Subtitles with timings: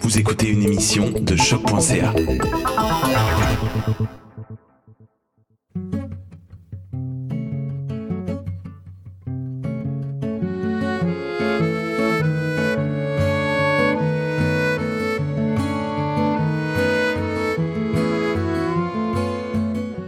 [0.00, 2.12] Vous écoutez une émission de choc.ca.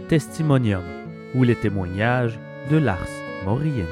[0.07, 0.83] Testimonium
[1.35, 2.39] ou les témoignages
[2.71, 2.97] de Lars
[3.45, 3.85] Moriendi.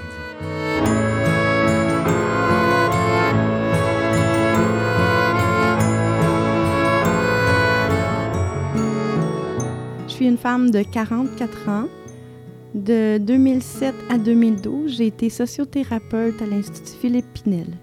[10.35, 11.87] Femme de 44 ans.
[12.75, 17.77] De 2007 à 2012, j'ai été sociothérapeute à l'Institut Philippe Pinel.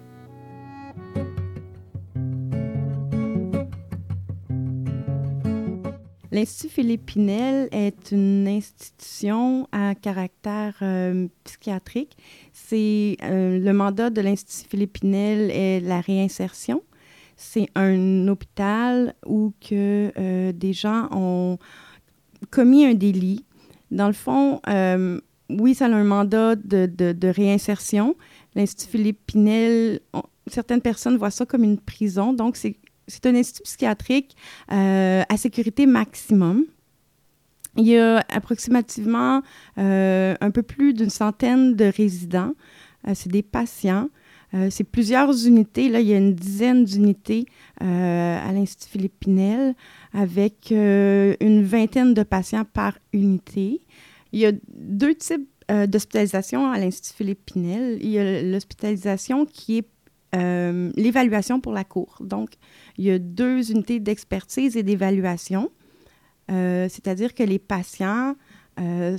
[6.31, 12.17] L'Institut Philippe Pinel est une institution à caractère euh, psychiatrique.
[12.51, 16.83] C'est euh, le mandat de l'Institut Philippe Pinel est la réinsertion.
[17.37, 21.57] C'est un hôpital où que euh, des gens ont
[22.51, 23.45] commis un délit.
[23.91, 24.61] Dans le fond,
[25.49, 28.15] oui, ça a un mandat de, réinsertion.
[28.55, 29.99] L'Institut Philippe Pinel,
[30.47, 32.33] certaines personnes voient ça comme une prison.
[32.33, 34.35] Donc, c'est un institut psychiatrique
[34.71, 36.65] euh, à sécurité maximum.
[37.77, 39.41] Il y a approximativement
[39.77, 42.53] euh, un peu plus d'une centaine de résidents.
[43.07, 44.09] Euh, c'est des patients.
[44.53, 45.89] Euh, c'est plusieurs unités.
[45.89, 47.45] Là, il y a une dizaine d'unités
[47.81, 49.75] euh, à l'Institut Philippe Pinel
[50.13, 53.81] avec euh, une vingtaine de patients par unité.
[54.31, 55.49] Il y a deux types
[55.87, 57.97] d'hospitalisation à l'Institut Philippe Pinel.
[57.99, 59.89] Il y a l'hospitalisation qui est
[60.97, 62.17] l'évaluation pour la cour.
[62.19, 62.55] Donc,
[62.97, 65.71] il y a deux unités d'expertise et d'évaluation,
[66.49, 68.35] c'est-à-dire que les patients
[68.79, 69.17] euh,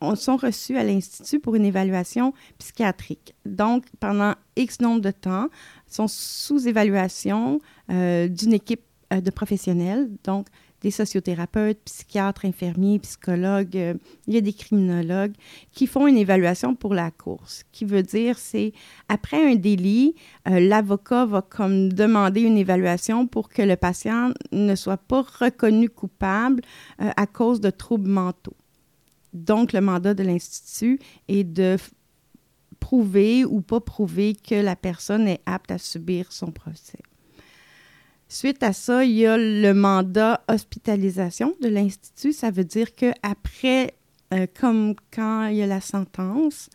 [0.00, 3.34] sont, sont reçus à l'Institut pour une évaluation psychiatrique.
[3.44, 5.48] Donc, pendant X nombre de temps,
[5.86, 10.08] sont sous évaluation d'une équipe de professionnels.
[10.24, 10.46] Donc,
[10.80, 13.94] des sociothérapeutes, psychiatres, infirmiers, psychologues, euh,
[14.26, 15.34] il y a des criminologues
[15.72, 17.64] qui font une évaluation pour la course.
[17.72, 18.72] Qui veut dire, c'est
[19.08, 20.14] après un délit,
[20.48, 25.88] euh, l'avocat va comme demander une évaluation pour que le patient ne soit pas reconnu
[25.88, 26.62] coupable
[27.00, 28.56] euh, à cause de troubles mentaux.
[29.32, 30.98] Donc, le mandat de l'Institut
[31.28, 31.76] est de
[32.80, 36.98] prouver ou pas prouver que la personne est apte à subir son procès.
[38.28, 42.32] Suite à ça, il y a le mandat hospitalisation de l'Institut.
[42.32, 43.94] Ça veut dire qu'après,
[44.32, 46.70] euh, comme quand il y a la sentence,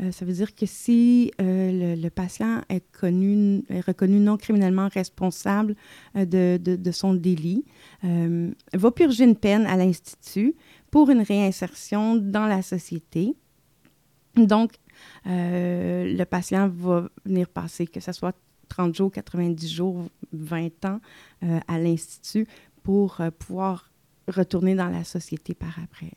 [0.00, 5.74] euh, ça veut dire que si euh, le, patient est, connu, reconnu non criminellement responsable
[6.14, 7.64] de, de, son délit,
[8.02, 10.54] va purger une peine à l'Institut
[10.96, 13.36] pour une réinsertion dans la société.
[14.34, 14.72] Donc,
[15.26, 18.34] euh, le patient va venir passer, que ce soit
[18.70, 21.00] 30 jours, 90 jours, 20 ans
[21.42, 22.46] euh, à l'Institut
[22.82, 23.92] pour euh, pouvoir
[24.26, 26.12] retourner dans la société par après.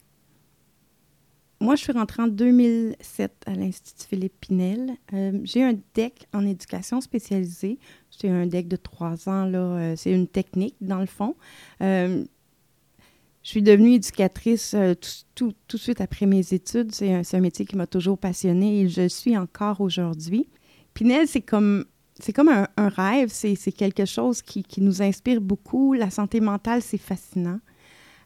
[1.59, 4.95] Moi, je suis rentrée en 2007 à l'Institut Philippe Pinel.
[5.43, 7.79] J'ai un DEC en éducation spécialisée.
[8.09, 9.43] C'est un DEC de trois ans.
[9.43, 11.35] Là, c'est une technique, dans le fond.
[13.49, 16.93] Je suis devenue éducatrice tout, tout, tout, de suite après mes études.
[16.93, 20.47] C'est un, métier qui m'a toujours passionnée et je suis encore aujourd'hui.
[20.93, 21.85] Pinel, c'est comme
[22.19, 25.93] c'est comme un, rêve, c'est quelque chose qui, qui, nous inspire beaucoup.
[25.93, 27.59] La santé mentale, c'est fascinant.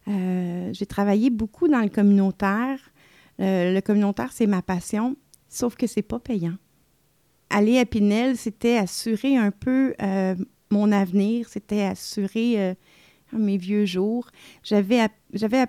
[0.10, 2.80] Euh, J'ai travaillé beaucoup dans le communautaire.
[3.40, 5.16] Euh, le communautaire, c'est ma passion,
[5.48, 6.58] sauf que c'est pas payant.
[7.50, 10.36] Aller à Pinel, c'était assurer un peu euh,
[10.70, 12.74] mon avenir, c'était assurer euh,
[13.38, 14.28] mes vieux jours.
[14.64, 15.68] J'avais à, à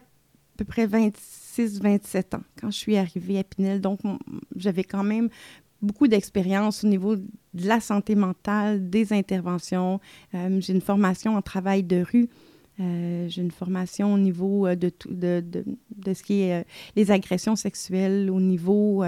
[0.56, 4.00] peu près 26-27 ans quand je suis arrivée à Pinel, donc
[4.56, 5.28] j'avais quand même
[5.84, 10.00] beaucoup d'expérience au niveau de la santé mentale, des interventions.
[10.34, 12.28] Euh, j'ai une formation en travail de rue.
[12.80, 15.64] Euh, j'ai une formation au niveau euh, de, de, de,
[15.94, 19.04] de, ce qui est les agressions sexuelles, au niveau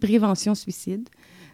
[0.00, 1.08] prévention suicide.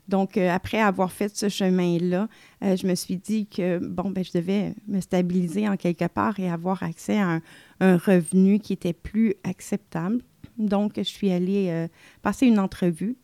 [0.08, 2.28] Donc, euh, après avoir fait ce chemin-là,
[2.60, 6.50] je me suis dit que, bon, ben, je devais me stabiliser en quelque part et
[6.50, 7.40] avoir accès à
[7.80, 10.22] un, revenu qui était plus acceptable.
[10.58, 11.88] Donc, je suis allée
[12.22, 13.16] passer une entrevue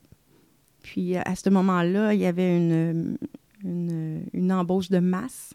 [0.83, 3.17] puis à ce moment-là, il y avait une,
[4.53, 5.55] embauche de masse.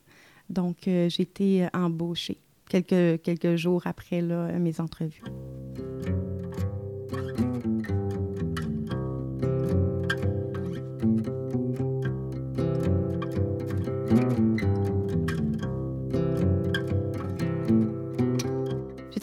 [0.50, 2.38] Donc, euh, j'ai été embauchée
[2.70, 5.24] quelques, quelques jours après mes entrevues.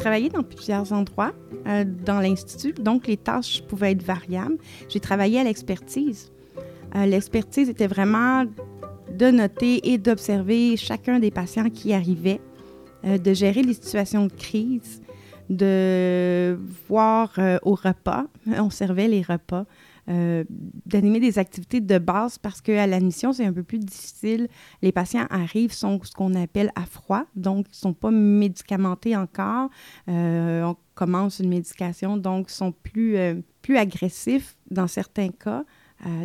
[0.02, 1.30] Travaillé dans plusieurs endroits
[1.68, 4.58] euh, dans l'Institut, donc les tâches pouvaient être variables.
[4.88, 6.32] J'ai travaillé à l'expertise.
[6.96, 8.44] Euh, l'expertise était vraiment
[9.16, 12.40] de noter et d'observer chacun des patients qui arrivaient,
[13.04, 15.00] euh, de gérer les situations de crise,
[15.48, 16.58] de
[16.88, 19.66] voir au repas, on servait les repas,
[20.08, 20.42] euh,
[20.84, 24.48] d'animer des activités de base parce qu'à l'admission, c'est un peu plus difficile.
[24.82, 29.16] Les patients arrivent, sont ce qu'on appelle à froid, donc ils ne sont pas médicamentés
[29.16, 29.70] encore.
[30.08, 35.64] Euh, on commence une médication, donc ils sont plus, euh, plus agressifs dans certains cas.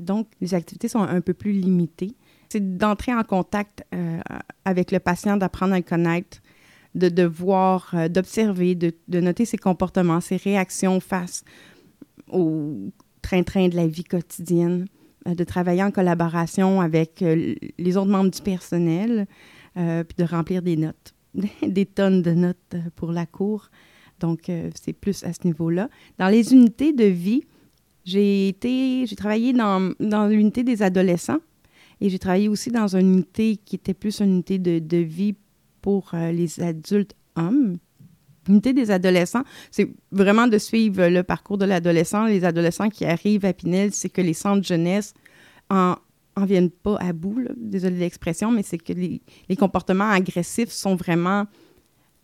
[0.02, 2.16] donc, les activités sont un peu plus limitées.
[2.50, 3.84] C'est d'entrer en contact
[4.66, 6.40] avec le patient, d'apprendre à le connaître,
[6.96, 11.44] de, de voir, d'observer, de, de, noter ses comportements, ses réactions face
[12.28, 12.92] aux
[13.28, 14.86] train-train de la vie quotidienne,
[15.28, 19.28] euh, de travailler en collaboration avec euh, les autres membres du personnel,
[19.76, 21.14] euh, puis de remplir des notes,
[21.62, 23.70] des tonnes de notes pour la cour.
[24.20, 25.92] Donc, c'est plus à ce niveau-là.
[26.18, 27.44] Dans les unités de vie,
[28.04, 31.38] j'ai été, j'ai travaillé dans, dans l'unité des adolescents
[32.02, 35.36] et j'ai travaillé aussi dans une unité qui était plus une unité de, de vie
[35.84, 37.78] pour les adultes hommes.
[38.48, 42.26] L'unité des adolescents, c'est vraiment de suivre le parcours de l'adolescent.
[42.26, 45.14] Les adolescents qui arrivent à Pinel, c'est que les centres jeunesse
[45.70, 45.96] en,
[46.36, 49.22] en viennent pas à bout, désolé l'expression, mais c'est que les,
[49.58, 51.46] comportements agressifs sont vraiment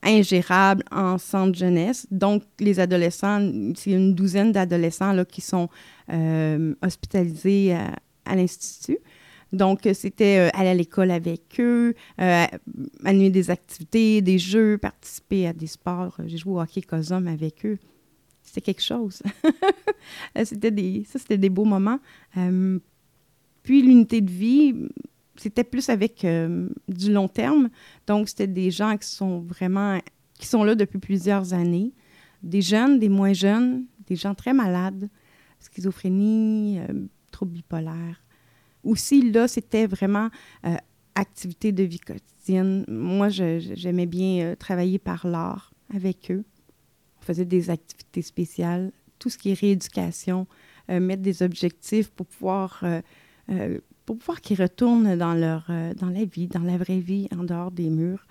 [0.04, 2.06] ingérables en centre jeunesse.
[2.12, 3.40] Donc, les adolescents,
[3.76, 5.70] c'est une douzaine d'adolescents qui sont
[6.12, 7.74] euh, hospitalisés
[8.26, 9.00] à l'Institut.
[9.54, 12.46] Donc, c'était euh, aller à l'école avec eux, euh,
[13.06, 16.18] animer des activités, des jeux, participer à des sports.
[16.26, 17.78] J'ai joué au hockey COSOM avec eux.
[18.42, 19.22] C'était quelque chose.
[20.44, 22.00] c'était des, ça, c'était des beaux moments.
[22.36, 22.80] Euh,
[23.62, 24.74] puis, l'unité de vie,
[25.36, 26.26] c'était plus avec
[26.88, 27.70] du long terme.
[28.08, 30.00] Donc, c'était des gens qui sont vraiment,
[30.40, 31.94] qui sont là depuis plusieurs années.
[32.42, 35.10] Des jeunes, des moins jeunes, des gens très malades,
[35.60, 36.80] schizophrénie,
[37.32, 38.24] troubles bipolaires
[38.84, 40.30] aussi, là, c'était vraiment
[40.66, 40.76] euh,
[41.16, 42.86] activité de vie quotidienne.
[42.88, 46.44] Moi, j'aimais bien euh, travailler par l'art avec eux.
[47.20, 50.48] On faisait des activités spéciales, tout ce qui est rééducation,
[50.90, 52.84] euh, mettre des objectifs pour pouvoir,
[54.06, 57.72] pour pouvoir qu'ils retournent dans, leur, dans la vie, dans la vraie vie, en dehors
[57.72, 58.26] des murs.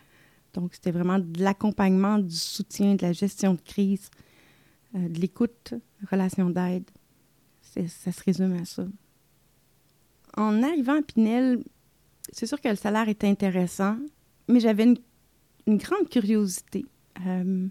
[0.52, 4.10] Donc, c'était vraiment de l'accompagnement, du soutien, de la gestion de crise,
[4.94, 5.72] de l'écoute,
[6.10, 6.84] relation d'aide.
[7.62, 8.84] Ça se résume à ça
[10.36, 11.62] en arrivant à Pinel,
[12.32, 13.96] c'est sûr que le salaire était intéressant,
[14.48, 14.98] mais j'avais une,
[15.78, 16.84] grande curiosité.
[17.26, 17.66] Euh,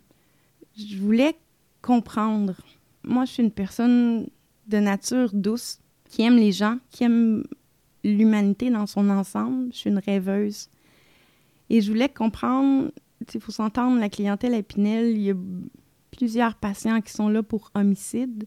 [0.78, 1.36] je voulais
[1.82, 2.56] comprendre.
[3.04, 4.28] Moi, je suis une personne
[4.68, 5.80] de nature douce,
[6.10, 7.44] qui aime les gens, qui aime
[8.04, 9.70] l'humanité dans son ensemble.
[9.72, 10.70] Je suis une rêveuse.
[11.70, 12.92] Et je voulais comprendre,
[13.34, 15.36] il faut s'entendre, la clientèle à Pinel, il y a
[16.12, 18.46] plusieurs patients qui sont là pour homicide.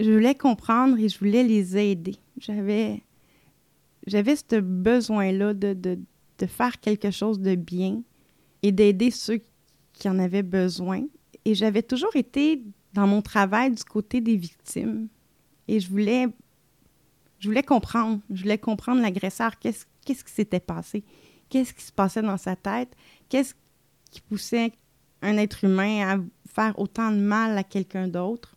[0.00, 2.16] Je voulais comprendre et je voulais les aider.
[2.38, 3.02] J'avais
[4.06, 5.98] j'avais ce besoin-là de, de,
[6.38, 8.02] de, faire quelque chose de bien
[8.62, 9.40] et d'aider ceux
[9.92, 11.02] qui en avaient besoin.
[11.44, 12.62] Et j'avais toujours été
[12.92, 15.08] dans mon travail du côté des victimes.
[15.68, 16.26] Et je voulais,
[17.38, 18.20] je voulais comprendre.
[18.30, 19.58] Je voulais comprendre l'agresseur.
[19.58, 21.04] Qu'est-ce, qu'est-ce qui s'était passé?
[21.48, 22.94] Qu'est-ce qui se passait dans sa tête?
[23.28, 23.54] Qu'est-ce
[24.10, 24.72] qui poussait
[25.22, 26.18] un être humain à
[26.48, 28.56] faire autant de mal à quelqu'un d'autre?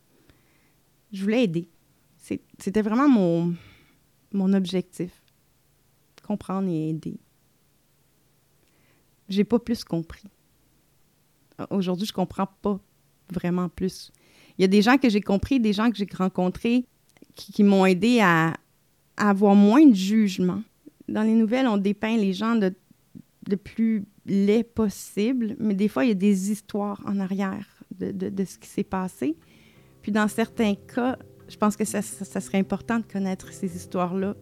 [1.12, 1.68] Je voulais aider.
[2.58, 3.54] c'était vraiment mon,
[4.32, 5.17] mon objectif
[6.28, 7.18] comprendre et aider.
[9.30, 10.28] J'ai pas plus compris.
[11.70, 12.78] Aujourd'hui, je comprends pas
[13.32, 14.12] vraiment plus.
[14.56, 16.84] Il y a des gens que j'ai compris, des gens que j'ai rencontrés
[17.34, 18.54] qui, m'ont aidé à,
[19.16, 20.62] avoir moins de jugement.
[21.08, 22.74] Dans les nouvelles, on dépeint les gens de,
[23.56, 27.66] plus laid possible, mais des fois, il y a des histoires en arrière
[27.98, 29.36] de, ce qui s'est passé.
[30.02, 31.18] Puis dans certains cas,
[31.48, 34.34] je pense que ça, ça serait important de connaître ces histoires-là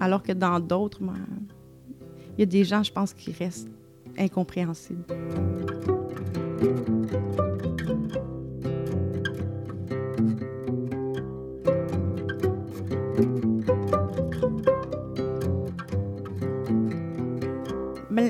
[0.00, 1.14] alors que dans d'autres, ben,
[2.36, 3.68] il y a des gens, je pense, qui restent
[4.18, 5.04] incompréhensibles.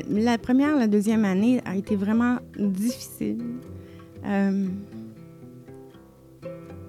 [0.09, 3.43] La première, la deuxième année a été vraiment difficile.
[4.25, 4.67] Euh,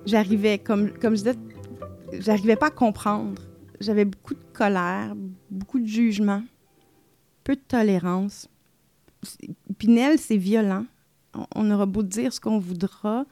[0.06, 1.36] j'arrivais, comme, comme je disais,
[2.20, 3.42] j'arrivais pas à comprendre
[3.82, 5.16] j'avais beaucoup de colère,
[5.50, 6.44] beaucoup de jugement,
[7.44, 8.48] peu de tolérance.
[9.78, 10.86] Pinel, c'est violent.
[11.56, 13.26] On, aura beau dire ce qu'on voudra.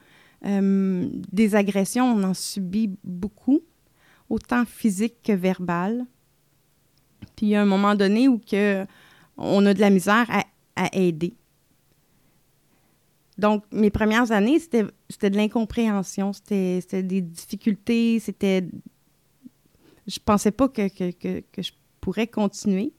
[0.46, 3.60] Euh, des agressions, on en subit beaucoup,
[4.28, 6.06] autant physiques que verbales.
[7.36, 8.86] Puis il y a un moment donné où que
[9.36, 10.44] on a de la misère à,
[10.76, 11.34] à aider.
[13.38, 14.84] Donc, mes premières années, c'était
[15.30, 18.66] de l'incompréhension, c'était des difficultés, c'était
[20.10, 22.92] je pensais pas que, que, que, je pourrais continuer.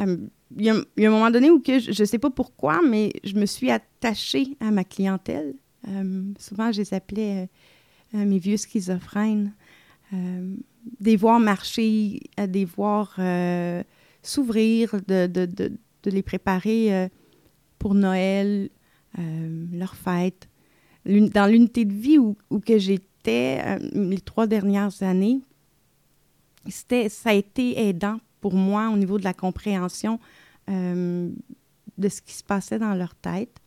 [0.00, 0.16] Euh,
[0.56, 3.34] il y, a, un moment donné où que je ne sais pas pourquoi, mais je
[3.34, 5.54] me suis attachée à ma clientèle.
[5.88, 7.48] Euh, souvent, je les appelais
[8.14, 9.52] mes vieux schizophrènes.
[11.00, 13.18] des voir marcher, des voir
[14.22, 17.10] s'ouvrir, de, de, de, de, les préparer
[17.78, 18.70] pour Noël,
[19.18, 20.48] leur fête.
[21.04, 25.42] Dans l'unité de vie où, où que j'étais les trois dernières années,
[26.70, 30.18] ça a été aidant pour moi au niveau de la compréhension
[30.68, 31.30] euh,
[31.96, 33.58] de ce qui se passait dans leur tête.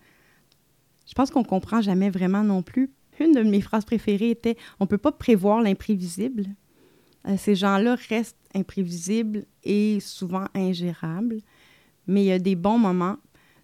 [1.07, 2.91] Je pense qu'on comprend jamais vraiment non plus.
[3.19, 6.45] Une de mes phrases préférées était On ne peut pas prévoir l'imprévisible.
[7.27, 11.41] Euh, ces gens-là restent imprévisibles et souvent ingérables,
[12.07, 13.17] mais il y a des bons moments.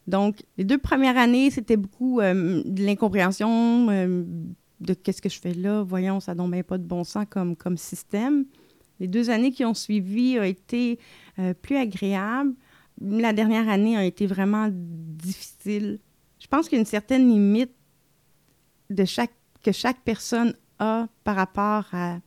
[0.05, 3.87] Donc, les deux premières années, c'était beaucoup euh, de l'incompréhension
[4.79, 5.83] de qu'est-ce que je fais là?
[5.83, 8.45] Voyons, ça n'a pas de bon sens comme, comme système.
[8.99, 10.99] Les deux années qui ont suivi ont été
[11.39, 12.53] euh, plus agréables.
[12.99, 15.99] La dernière année a été vraiment difficile.
[16.39, 17.71] Je pense qu'il y a une certaine limite
[18.89, 22.19] que chaque personne a par rapport à,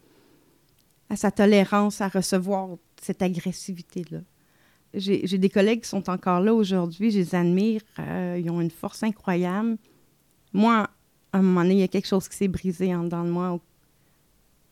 [1.08, 4.20] à sa tolérance à recevoir cette agressivité-là.
[4.92, 8.72] J'ai des collègues qui sont encore là aujourd'hui, je les admire, euh, ils ont une
[8.72, 9.76] force incroyable.
[10.52, 10.90] Moi,
[11.32, 13.30] à un moment donné, il y a quelque chose qui s'est brisé en dedans de
[13.30, 13.60] moi au,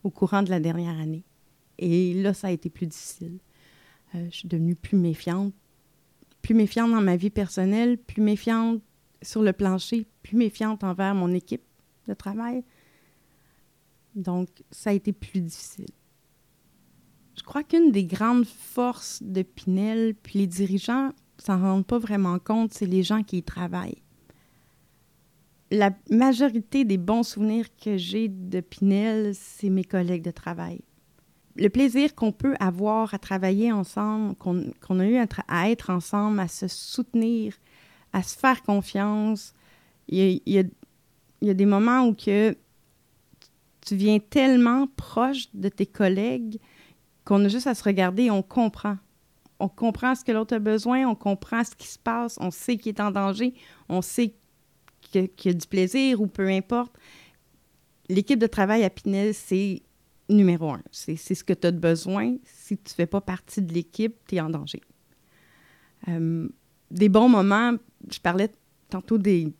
[0.02, 1.22] au courant de la dernière année.
[1.78, 3.38] Et là, ça a été plus difficile.
[4.14, 5.54] Euh, je suis devenue plus méfiante.
[6.42, 8.80] Plus méfiante dans ma vie personnelle, plus méfiante
[9.22, 11.62] sur le plancher, plus méfiante envers mon équipe
[12.06, 12.64] de travail.
[14.14, 15.88] Donc, ça a été plus difficile.
[17.36, 22.38] Je crois qu'une des grandes forces de Pinel, puis les dirigeants s'en rendent pas vraiment
[22.38, 24.02] compte, c'est les gens qui y travaillent.
[25.70, 30.80] La majorité des bons souvenirs que j'ai de Pinel, c'est mes collègues de travail
[31.58, 35.16] le plaisir qu'on peut avoir à travailler ensemble, qu'on a eu
[35.48, 37.54] à, être ensemble, à se soutenir,
[38.12, 39.54] à se faire confiance.
[40.08, 42.56] Il y a, des moments où que
[43.80, 46.58] tu viens tellement proche de tes collègues
[47.24, 48.96] qu'on a juste à se regarder et on comprend.
[49.58, 52.76] On comprend ce que l'autre a besoin, on comprend ce qui se passe, on sait
[52.76, 53.54] qu'il est en danger,
[53.88, 54.34] on sait
[55.00, 56.96] qu'il y a du plaisir ou peu importe.
[58.08, 59.82] L'équipe de travail à Pinel, c'est
[60.28, 60.82] numéro un.
[60.90, 62.36] C'est ce que tu as besoin.
[62.44, 64.80] Si tu ne fais pas partie de l'équipe, tu es en danger.
[66.08, 66.48] Euh,
[66.90, 67.74] des bons moments,
[68.10, 68.50] je parlais
[68.88, 69.52] tantôt des,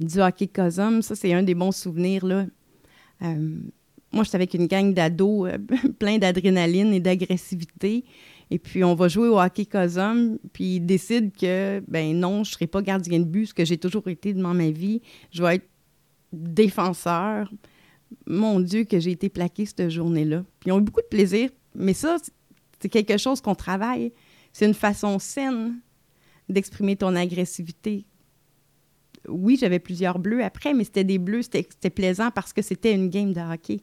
[0.00, 2.24] du hockey Cosum, ça c'est un des bons souvenirs.
[2.24, 2.46] Là.
[3.22, 3.58] Euh,
[4.12, 5.58] moi, j'étais avec une gang d'ados euh,
[5.98, 8.04] plein d'adrénaline et d'agressivité.
[8.50, 12.50] Et puis, on va jouer au hockey Cosum, puis ils décident que, ben non, je
[12.50, 15.00] ne serai pas gardien de but, ce que j'ai toujours été dans ma vie.
[15.32, 15.68] Je vais être
[16.32, 17.50] défenseur
[18.26, 20.44] mon Dieu, que j'ai été plaquée cette journée-là.
[20.60, 22.16] Puis ils ont eu beaucoup de plaisir, mais ça,
[22.80, 24.12] c'est quelque chose qu'on travaille.
[24.52, 25.80] C'est une façon saine
[26.48, 28.04] d'exprimer ton agressivité.
[29.28, 33.08] Oui, j'avais plusieurs bleus après, mais c'était des bleus, c'était plaisant parce que c'était une
[33.08, 33.80] game de hockey.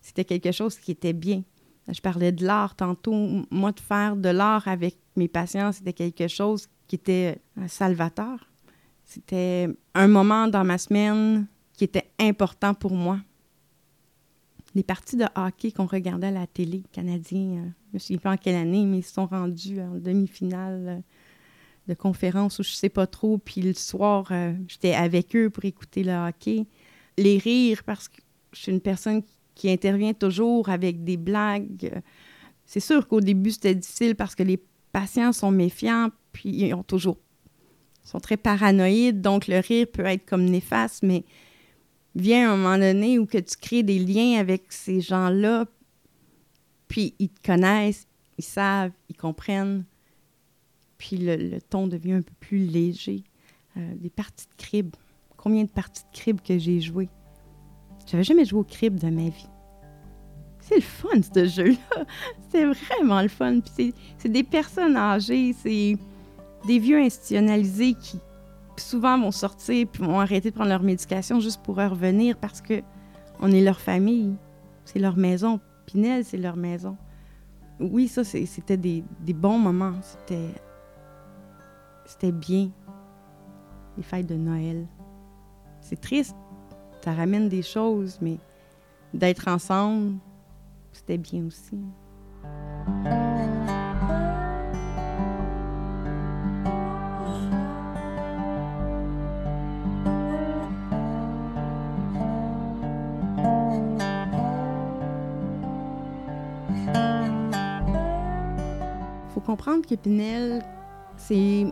[0.00, 1.42] C'était quelque chose qui était bien.
[1.88, 3.14] Je parlais de l'art tantôt.
[3.50, 8.50] Moi, de faire de l'art avec mes patients, c'était quelque chose qui était salvateur.
[9.04, 13.18] C'était un moment dans ma semaine qui était important pour moi
[14.74, 18.32] les parties de hockey qu'on regardait à la télé canadien, euh, je ne sais pas
[18.32, 20.98] en quelle année, mais ils se sont rendus en demi-finale euh,
[21.88, 23.38] de conférence ou je sais pas trop.
[23.38, 26.66] Puis le soir, euh, j'étais avec eux pour écouter le hockey.
[27.18, 28.20] Les rires, parce que
[28.52, 29.22] je suis une personne
[29.54, 32.02] qui intervient toujours avec des blagues.
[32.64, 34.58] C'est sûr qu'au début, c'était difficile parce que les
[34.92, 37.18] patients sont méfiants, puis ils ont toujours
[38.04, 41.24] sont très paranoïdes, donc le rire peut être comme néfaste, mais
[42.14, 45.66] vient un moment donné où que tu crées des liens avec ces gens-là,
[46.88, 48.06] puis ils te connaissent,
[48.38, 49.84] ils savent, ils comprennent,
[50.98, 53.24] puis le, ton devient un peu plus léger.
[53.76, 54.94] Euh, des parties de crib.
[55.36, 57.08] Combien de parties de crib que j'ai joué?
[58.06, 59.48] J'avais jamais joué au crib de ma vie.
[60.60, 62.04] C'est le fun, ce jeu-là.
[62.50, 63.60] C'est vraiment le fun.
[64.18, 65.96] C'est des personnes âgées, c'est
[66.66, 68.18] des vieux institutionnalisés qui,
[68.76, 72.82] souvent vont sortir puis vont arrêter de prendre leur médication juste pour revenir parce que
[73.40, 74.36] on est leur famille,
[74.84, 75.60] c'est leur maison.
[75.86, 76.96] Pinel, c'est leur maison.
[77.80, 79.94] Oui, ça, c'était des, bons moments.
[80.02, 80.54] C'était,
[82.04, 82.70] c'était bien,
[83.96, 84.86] les fêtes de Noël.
[85.80, 86.36] C'est triste,
[87.04, 88.38] ça ramène des choses, mais
[89.12, 90.18] d'être ensemble,
[90.92, 91.78] c'était bien aussi.
[109.42, 110.62] Comprendre que Pinel,
[111.16, 111.66] c'est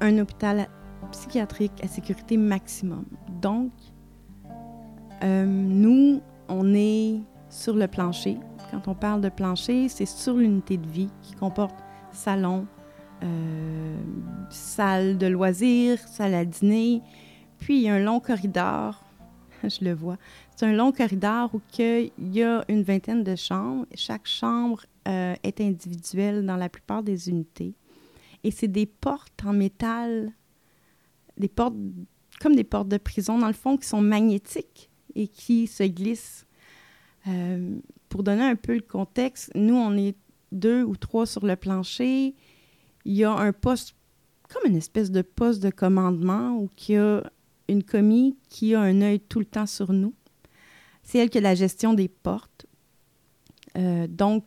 [0.00, 0.68] un hôpital
[1.10, 3.04] psychiatrique à sécurité maximum.
[3.40, 3.72] Donc,
[5.22, 8.38] euh, nous, on est sur le plancher.
[8.70, 11.76] Quand on parle de plancher, c'est sur l'unité de vie qui comporte
[12.10, 12.66] salon,
[13.22, 13.96] euh,
[14.50, 17.02] salle de loisirs, salle à dîner,
[17.58, 19.04] puis un long corridor,
[19.62, 20.16] je le vois,
[20.54, 23.86] c'est un long corridor où il y a une vingtaine de chambres.
[23.94, 27.74] Chaque chambre euh, est individuelle dans la plupart des unités.
[28.44, 30.32] Et c'est des portes en métal,
[31.36, 31.74] des portes
[32.40, 36.44] comme des portes de prison, dans le fond, qui sont magnétiques et qui se glissent.
[37.28, 37.76] Euh,
[38.08, 40.16] pour donner un peu le contexte, nous, on est
[40.50, 42.34] deux ou trois sur le plancher.
[43.04, 43.94] Il y a un poste,
[44.52, 47.22] comme une espèce de poste de commandement, où il y a
[47.68, 50.14] une commis qui a un œil tout le temps sur nous.
[51.02, 52.66] C'est elle qui a la gestion des portes.
[53.76, 54.44] Euh, donc,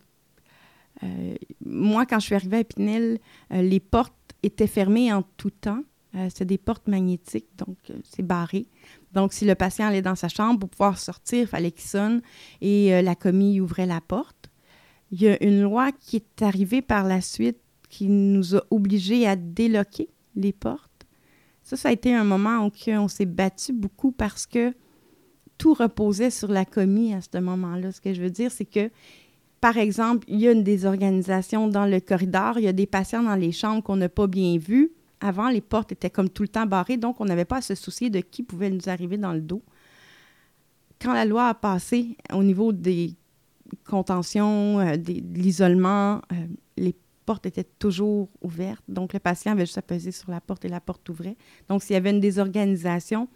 [1.04, 1.36] euh,
[1.66, 3.20] moi, quand je suis arrivée à Pinel,
[3.52, 5.84] euh, les portes étaient fermées en tout temps.
[6.30, 8.68] c'est des portes magnétiques, donc c'est barré.
[9.12, 12.22] Donc, si le patient allait dans sa chambre, pour pouvoir sortir, il fallait qu'il sonne
[12.62, 14.50] et la commis ouvrait la porte.
[15.12, 17.60] Il y a une loi qui est arrivée par la suite
[17.90, 20.08] qui nous a obligés à déloquer
[20.38, 21.06] les portes.
[21.64, 24.74] Ça, ça a été un moment où on s'est battu beaucoup parce que
[25.58, 27.92] tout reposait sur la commis à ce moment-là.
[27.92, 28.90] Ce que je veux dire, c'est que,
[29.62, 33.24] par exemple, il y a une désorganisation dans le corridor, il y a des patients
[33.24, 34.92] dans les chambres qu'on n'a pas bien vus.
[35.22, 37.74] Avant, les portes étaient comme tout le temps barrées, donc on n'avait pas à se
[37.74, 39.62] soucier de qui pouvait nous arriver dans le dos.
[41.02, 43.14] Quand la loi a passé au niveau des
[43.86, 46.48] contentions, euh, de l'isolement, euh,
[46.78, 46.96] les
[47.26, 48.84] porte était toujours ouverte.
[48.88, 51.36] Donc, le patient avait juste à peser sur la porte et la porte ouvrait.
[51.68, 53.28] Donc, s'il y avait une désorganisation,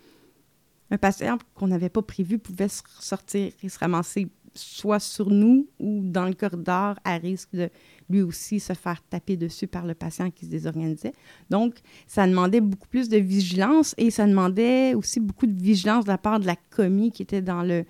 [0.92, 6.02] un patient qu'on n'avait pas prévu pouvait sortir et se ramasser soit sur nous ou
[6.04, 7.70] dans le corridor à risque de
[8.10, 11.14] lui aussi se faire taper dessus par le patient qui se désorganisait.
[11.50, 11.76] Donc,
[12.08, 16.18] ça demandait beaucoup plus de vigilance et ça demandait aussi beaucoup de vigilance de la
[16.18, 17.86] part de la commis qui était dans le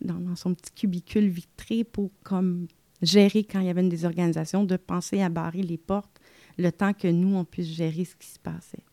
[0.00, 2.66] dans, son petit cubicule vitré pour comme
[3.02, 6.20] gérer quand il y avait une désorganisation, de penser à barrer les portes
[6.58, 8.84] le temps que nous, on puisse gérer ce qui se passait.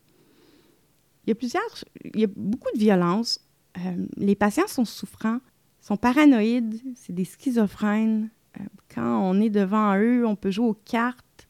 [1.24, 3.40] Il y a plusieurs, il y a beaucoup de violence.
[3.78, 5.40] Euh, les patients sont souffrants,
[5.80, 8.30] sont paranoïdes, c'est des schizophrènes.
[8.60, 11.48] Euh, quand on est devant eux, on peut jouer aux cartes,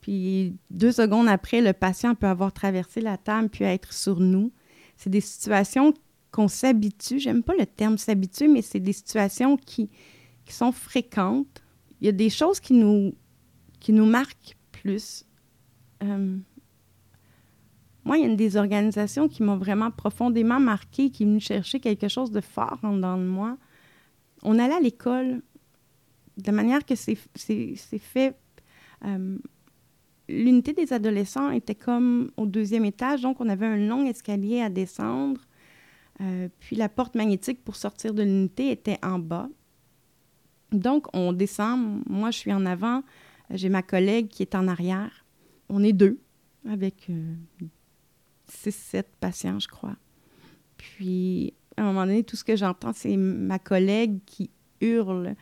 [0.00, 4.52] puis deux secondes après, le patient peut avoir traversé la table puis être sur nous.
[4.96, 5.92] C'est des situations
[6.30, 9.90] qu'on s'habitue, j'aime pas le terme s'habituer, mais c'est des situations qui,
[10.48, 11.64] sont fréquentes
[12.00, 13.14] il y a des choses qui nous,
[13.80, 15.24] qui nous marquent plus.
[16.04, 16.36] Euh,
[18.06, 21.40] moi, il y a une des organisations qui m'a vraiment profondément marqué, qui est venue
[21.40, 23.58] chercher quelque chose de fort en dedans de moi.
[24.44, 25.42] On allait à l'école
[26.36, 27.18] de manière que c'est
[27.98, 28.38] fait.
[29.04, 29.36] Euh,
[30.28, 34.70] l'unité des adolescents était comme au deuxième étage, donc on avait un long escalier à
[34.70, 35.40] descendre.
[36.20, 39.48] Euh, puis la porte magnétique pour sortir de l'unité était en bas.
[40.70, 42.02] Donc, on descend.
[42.08, 43.02] Moi, je suis en avant.
[43.50, 45.24] J'ai ma collègue qui est en arrière.
[45.68, 46.20] On est deux,
[46.68, 47.34] avec euh,
[48.62, 49.96] six, sept patients, je crois.
[50.76, 55.34] Puis, à un moment donné, tout ce que j'entends, c'est ma collègue qui hurle.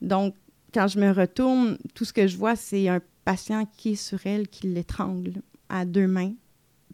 [0.00, 0.34] Donc,
[0.72, 4.26] quand je me retourne, tout ce que je vois, c'est un patient qui est sur
[4.26, 6.32] elle, qui l'étrangle à deux mains.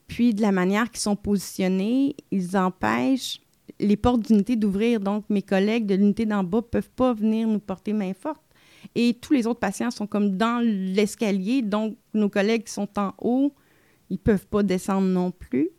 [0.07, 3.41] Puis, de la manière qu'ils sont positionnés, ils empêchent
[3.79, 5.01] les portes d'unité d'ouvrir.
[5.01, 8.43] Donc, mes collègues de l'unité d'en bas ne peuvent pas venir nous porter main forte.
[8.95, 11.63] Et tous les autres patients sont comme dans l'escalier.
[11.63, 13.55] Donc, nos collègues sont en haut,
[14.11, 15.71] ils peuvent pas descendre non plus.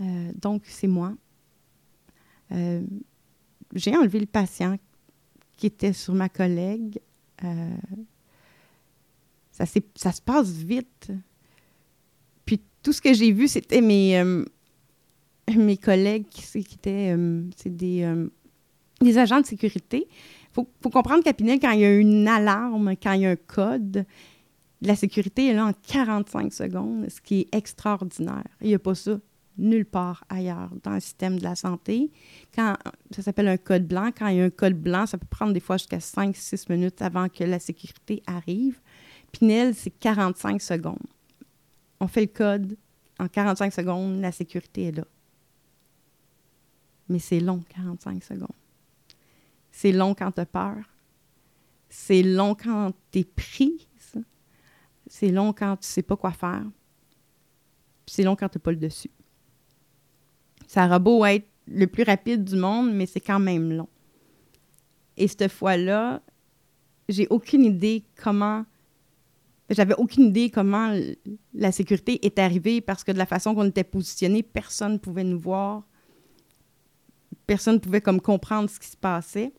[0.00, 1.14] Euh, donc, c'est moi.
[2.52, 2.82] Euh,
[3.74, 4.78] j'ai enlevé le patient
[5.56, 7.00] qui était sur ma collègue.
[7.44, 7.76] Euh,
[9.50, 11.10] ça, se passe vite.
[12.44, 14.22] Puis tout ce que j'ai vu, c'était mes,
[15.56, 17.16] mes collègues qui, étaient
[17.56, 18.08] c'est des,
[19.00, 20.06] des, agents de sécurité.
[20.08, 23.26] Il faut, faut, comprendre qu'à Pinel, quand il y a une alarme, quand il y
[23.26, 24.06] a un code,
[24.80, 28.44] la sécurité est là en 45 secondes, ce qui est extraordinaire.
[28.60, 29.18] Il n'y a pas ça
[29.56, 32.12] nulle part ailleurs dans le système de la santé.
[32.54, 32.76] Quand
[33.10, 35.52] ça s'appelle un code blanc, quand il y a un code blanc, ça peut prendre
[35.52, 38.78] des fois jusqu'à 5-6 minutes avant que la sécurité arrive.
[39.32, 40.96] Pinel, c'est 45 secondes.
[41.98, 42.76] On fait le code,
[43.18, 45.04] en 45 secondes, la sécurité est là
[47.08, 48.48] mais c'est long, 45 secondes.
[49.70, 50.76] C'est long quand tu as peur.
[51.88, 53.87] C'est long quand tu es pris.
[55.08, 56.64] C'est long quand tu sais pas quoi faire.
[58.06, 59.10] c'est long quand tu n'as pas le dessus.
[60.66, 63.88] Ça aura beau être le plus rapide du monde, mais c'est quand même long.
[65.16, 66.22] Et cette fois-là,
[67.08, 68.64] j'ai aucune idée comment
[69.70, 70.94] J'avais aucune idée comment
[71.54, 75.24] la sécurité est arrivée parce que de la façon qu'on était positionné, personne ne pouvait
[75.24, 75.82] nous voir.
[77.46, 79.52] Personne ne pouvait comme comprendre ce qui se passait.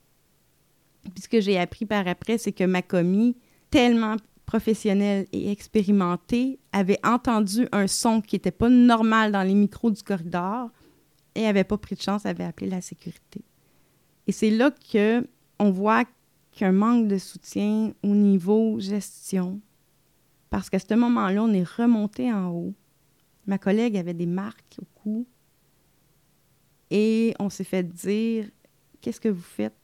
[1.13, 3.35] Puis ce que j'ai appris par après, c'est que ma commis,
[3.69, 4.15] tellement
[4.49, 10.01] professionnelle et expérimentée, avait entendu un son qui n'était pas normal dans les micros du
[10.01, 10.71] corridor
[11.35, 13.43] et avait pas pris de chance, avait appelé la sécurité.
[14.25, 15.23] Et c'est là que
[15.59, 16.03] on voit
[16.51, 19.61] qu'un manque de soutien au niveau gestion,
[20.49, 22.73] parce qu'à ce moment-là, on est remonté en haut.
[23.45, 25.27] Ma collègue avait des marques au cou
[26.89, 28.49] et on s'est fait dire
[28.99, 29.77] Qu'est-ce que vous faites?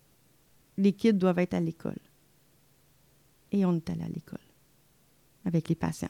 [0.75, 2.01] Les kids doivent être à l'école.
[3.51, 4.39] Et on est allé à l'école
[5.45, 6.10] avec les patients.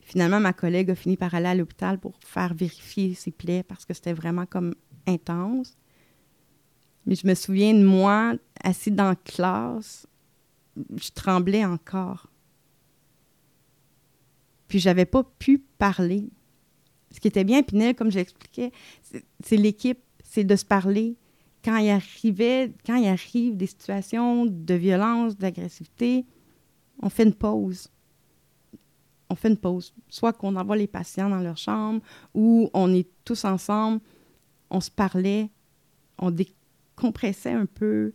[0.00, 3.84] Finalement, ma collègue a fini par aller à l'hôpital pour faire vérifier ses plaies parce
[3.84, 4.74] que c'était vraiment comme
[5.06, 5.76] intense.
[7.06, 10.06] Mais je me souviens de moi, assis dans la classe,
[10.76, 12.28] je tremblais encore.
[14.68, 16.28] Puis j'avais pas pu parler.
[17.10, 18.72] Ce qui était bien, Pinel, comme je l'expliquais,
[19.40, 21.16] c'est l'équipe, c'est de se parler.
[21.64, 26.26] Quand il arrivait, quand il arrive des situations de violence, d'agressivité,
[27.00, 27.88] on fait une pause.
[29.30, 29.94] On fait une pause.
[30.08, 32.02] Soit qu'on envoie les patients dans leur chambre
[32.34, 34.00] ou on est tous ensemble,
[34.70, 35.50] on se parlait,
[36.18, 38.12] on décompressait un peu.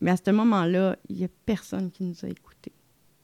[0.00, 2.72] Mais à ce moment-là, il n'y a personne qui nous a écoutés.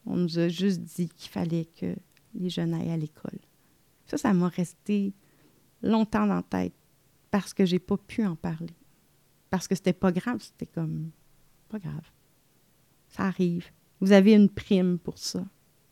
[0.05, 1.95] On nous a juste dit qu'il fallait que
[2.33, 3.39] les jeunes aillent à l'école.
[4.07, 5.13] Ça, ça m'a resté
[5.81, 6.73] longtemps dans la tête
[7.29, 8.75] parce que j'ai pas pu en parler.
[9.49, 11.11] Parce que c'était pas grave, c'était comme
[11.69, 12.09] pas grave.
[13.09, 13.69] Ça arrive.
[14.01, 15.45] Vous avez une prime pour ça.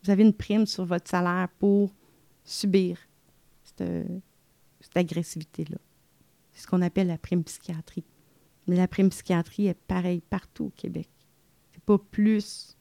[0.04, 1.94] Vous avez une prime sur votre salaire pour
[2.44, 2.98] subir
[3.64, 3.86] cette,
[4.96, 5.78] agressivité-là.
[6.52, 8.06] C'est ce qu'on appelle la prime psychiatrie.
[8.68, 11.10] Mais la prime psychiatrie est pareille partout au Québec.
[11.72, 12.76] C'est pas plus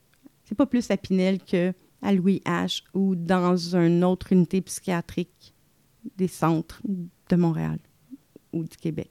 [0.56, 5.54] pas plus à Pinel que Louis H ou dans une autre unité psychiatrique
[6.16, 7.78] des centres de Montréal
[8.54, 9.10] ou du Québec.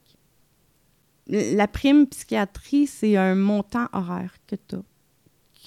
[1.28, 4.84] La prime psychiatrie, c'est un montant horaire que tu as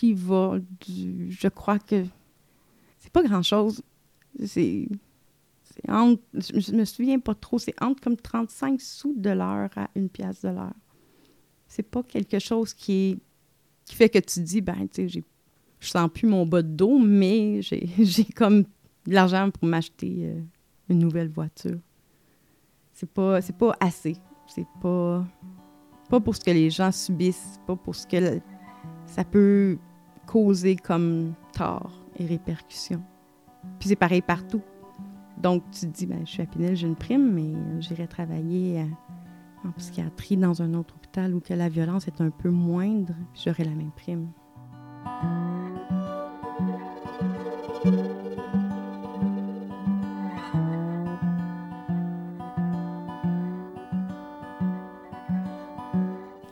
[0.00, 1.30] qui va du.
[1.30, 2.06] Je crois que
[2.98, 3.82] c'est pas grand-chose.
[4.46, 4.88] C'est.
[5.86, 10.08] Entre, je me souviens pas trop, c'est entre comme 35 sous de l'heure à une
[10.08, 10.74] pièce de l'heure.
[11.68, 13.18] C'est pas quelque chose qui est
[13.84, 15.22] qui fait que tu dis ben tu sais
[15.80, 20.40] je sens plus mon bas de dos mais j'ai comme de l'argent pour m'acheter euh,
[20.88, 21.78] une nouvelle voiture.
[22.94, 25.26] C'est pas c'est pas assez, c'est pas
[26.08, 28.40] pas pour ce que les gens subissent, pas pour ce que
[29.06, 29.78] ça peut
[30.30, 33.02] causer comme tort et répercussions.
[33.80, 34.62] Puis c'est pareil partout.
[35.38, 38.80] Donc tu te dis, ben, je suis à Pinel, j'ai une prime, mais j'irai travailler
[38.80, 43.14] euh, en psychiatrie dans un autre hôpital où que la violence est un peu moindre,
[43.32, 44.28] puis j'aurai la même prime.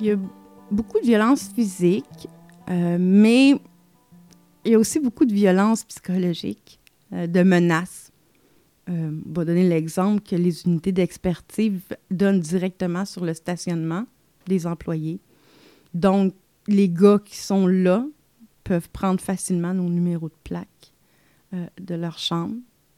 [0.01, 0.17] Il y a
[0.71, 2.29] beaucoup de violence physique,
[2.71, 3.61] euh, mais
[4.69, 6.79] il y a aussi beaucoup de violence psychologique,
[7.13, 8.13] euh, de menaces.
[8.89, 14.05] Euh, on va donner l'exemple que les unités d'expertise donnent directement sur le stationnement
[14.47, 15.21] des employés.
[15.95, 16.35] Donc,
[16.67, 18.07] les gars qui sont là
[18.65, 20.93] peuvent prendre facilement nos numéros de plaque
[21.53, 22.57] de leur chambre.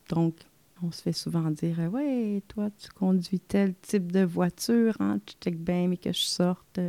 [0.09, 0.35] Donc,
[0.83, 5.35] on se fait souvent dire Ouais, toi, tu conduis tel type de voiture, hein, tu
[5.41, 6.81] check bien, mais que je sorte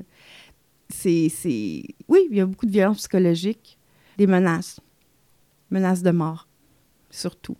[0.91, 1.83] c'est.
[2.07, 3.77] Oui, il y a beaucoup de violence psychologique,
[4.17, 4.79] des menaces.
[5.69, 6.47] Menaces de mort,
[7.09, 7.57] surtout.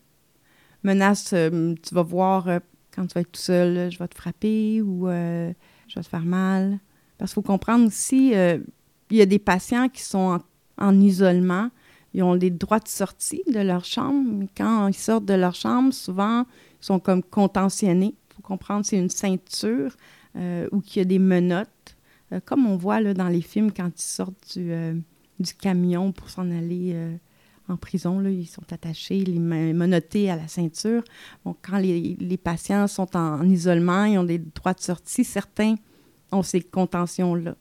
[0.83, 2.59] Menaces, euh, tu vas voir euh,
[2.93, 5.53] quand tu vas être tout seul, je vais te frapper ou euh,
[5.87, 6.79] je vais te faire mal.
[7.17, 10.41] Parce qu'il faut comprendre aussi, il y a des patients qui sont
[10.77, 11.69] en, isolement,
[12.15, 15.93] ils ont des droits de sortie de leur chambre, quand ils sortent de leur chambre,
[15.93, 16.45] souvent,
[16.81, 18.15] ils sont comme contentionnés.
[18.31, 19.95] Il faut comprendre, c'est une ceinture
[20.35, 21.95] ou qu'il y a des menottes
[22.45, 24.73] comme on voit là, dans les films quand ils sortent du,
[25.41, 27.15] du camion pour s'en aller euh,
[27.67, 31.03] en prison, là, ils sont attachés, les menottés à la ceinture.
[31.45, 35.75] Bon, quand les, les, patients sont en, isolement, ils ont des droits de sortie, certains
[36.31, 37.55] ont ces contentions-là.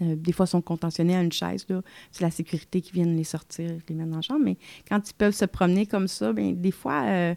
[0.00, 1.66] des fois, ils sont contentionnés à une chaise.
[2.10, 4.42] C'est la sécurité qui vient les sortir, les mettre dans chambre.
[4.44, 4.56] Mais
[4.88, 7.34] quand ils peuvent se promener comme ça, bien, des fois,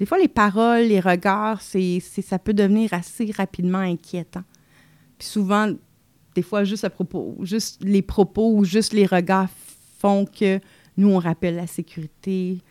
[0.00, 4.44] des fois, les paroles, les regards, c'est, ça peut devenir assez rapidement inquiétant.
[5.18, 5.74] Puis souvent,
[6.40, 6.86] des fois, juste
[7.82, 9.50] les propos ou juste les regards
[9.98, 10.58] font que
[10.96, 12.62] nous, on rappelle la sécurité,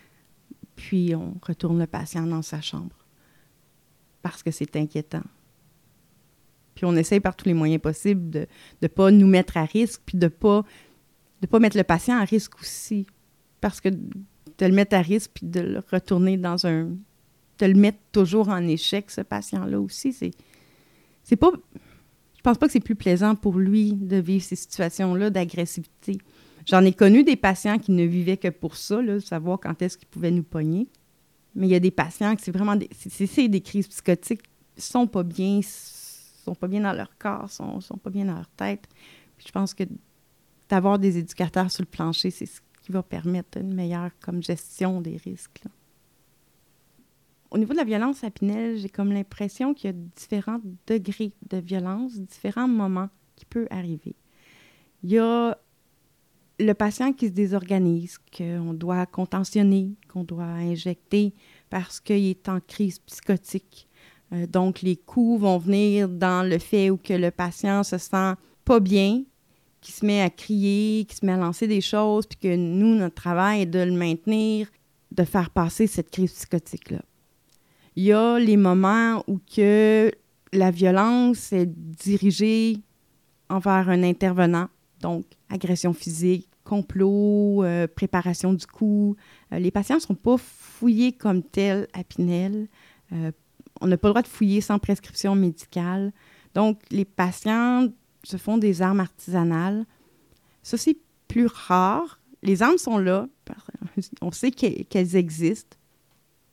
[0.76, 2.96] puis on retourne le patient dans sa chambre.
[4.24, 5.22] Parce que c'est inquiétant.
[6.74, 8.48] Puis on essaye par tous les moyens possibles de
[8.82, 10.64] ne pas nous mettre à risque, puis de ne pas,
[11.42, 13.06] de pas mettre le patient à risque aussi.
[13.62, 16.90] parce que de le mettre à risque puis de le retourner dans un.
[17.60, 20.12] de le mettre toujours en échec, ce patient-là aussi.
[21.24, 21.52] C'est pas.
[22.40, 26.20] Je pense pas que c'est plus plaisant pour lui de vivre ces situations-là d'agressivité.
[26.66, 29.98] J'en ai connu des patients qui ne vivaient que pour ça, là, savoir quand est-ce
[29.98, 30.88] qu'ils pouvaient nous pogner.
[31.54, 34.44] Mais il y a des patients qui c'est vraiment des, c'est, des crises psychotiques,
[34.78, 38.50] sont pas bien, sont pas bien dans leur corps, sont, sont pas bien dans leur
[38.52, 38.88] tête.
[39.46, 39.84] je pense que
[40.70, 45.02] d'avoir des éducateurs sur le plancher, c'est ce qui va permettre une meilleure comme gestion
[45.02, 45.64] des risques.
[47.52, 51.34] Au niveau de la violence à Pinel, j'ai comme l'impression qu'il y a différents degrés
[51.50, 54.16] de violence, différents moments qui peuvent arriver.
[55.04, 55.58] Il y a
[56.60, 61.34] le patient qui se désorganise, qu'on doit contentionner, qu'on doit injecter
[61.70, 63.88] parce qu'il est en crise psychotique.
[64.34, 68.34] Euh, donc, les coups vont venir dans le fait où que le patient se sent
[68.66, 69.24] pas bien,
[69.82, 72.96] qui se met à crier, qui se met à lancer des choses, puis que nous,
[72.96, 74.68] notre travail est de le maintenir,
[75.12, 77.02] de faire passer cette crise psychotique-là.
[78.00, 80.10] Il y a les moments où que
[80.54, 82.78] la violence est dirigée
[83.50, 84.70] envers un intervenant,
[85.02, 89.18] donc agression physique, complot, euh, préparation du coup.
[89.52, 92.70] Euh, les patients ne sont pas fouillés comme tels à Pinel.
[93.12, 93.34] Euh,
[93.82, 96.14] on n'a pas le droit de fouiller sans prescription médicale.
[96.56, 97.90] Donc, les patients
[98.24, 99.86] se font des armes artisanales.
[100.64, 100.96] Ça, c'est
[101.28, 102.22] plus rare.
[102.44, 103.28] Les armes sont là.
[104.22, 105.76] On sait qu'elles existent.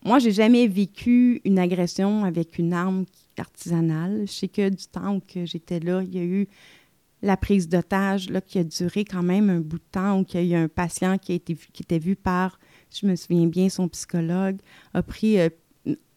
[0.06, 3.06] Moi, j'ai jamais vécu une agression avec une arme
[3.38, 4.22] artisanale.
[4.28, 6.46] Je sais que du temps où j'étais là, il y a eu
[7.22, 10.54] la prise d'otage qui a duré quand même un bout de temps, où il y
[10.54, 12.60] a eu un patient qui, a été, qui était vu par,
[12.94, 14.58] je me souviens bien, son psychologue,
[14.94, 15.48] a pris euh,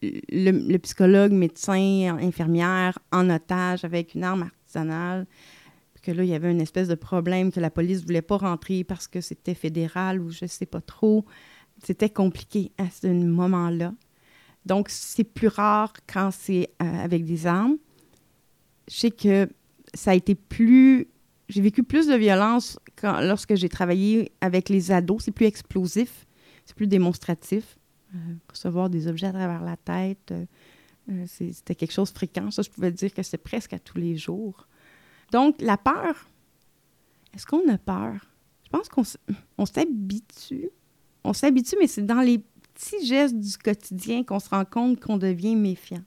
[0.04, 5.26] le, psychologue, médecin, infirmière en otage avec une arme artisanale.
[6.04, 8.38] que là, il y avait une espèce de problème que la police ne voulait pas
[8.38, 11.26] rentrer parce que c'était fédéral ou je ne sais pas trop.
[11.84, 13.94] C'était compliqué à ce moment-là.
[14.66, 17.78] Donc, c'est plus rare quand c'est euh, avec des armes.
[18.90, 19.50] Je sais que
[19.94, 21.08] ça a été plus.
[21.48, 25.24] J'ai vécu plus de violence lorsque j'ai travaillé avec les ados.
[25.24, 26.28] C'est plus explosif,
[26.66, 27.78] c'est plus démonstratif.
[28.14, 28.18] Euh,
[28.50, 32.52] recevoir des objets à travers la tête, euh, c'était quelque chose de fréquent.
[32.52, 34.68] Ça, je pouvais dire que c'est presque à tous les jours.
[35.32, 36.28] Donc, la peur,
[37.36, 38.16] est-ce qu'on a peur?
[38.64, 40.70] Je pense qu'on s'habitue.
[41.24, 42.40] On s'habitue, mais c'est dans les
[42.74, 46.04] petits gestes du quotidien qu'on se rend compte qu'on devient méfiant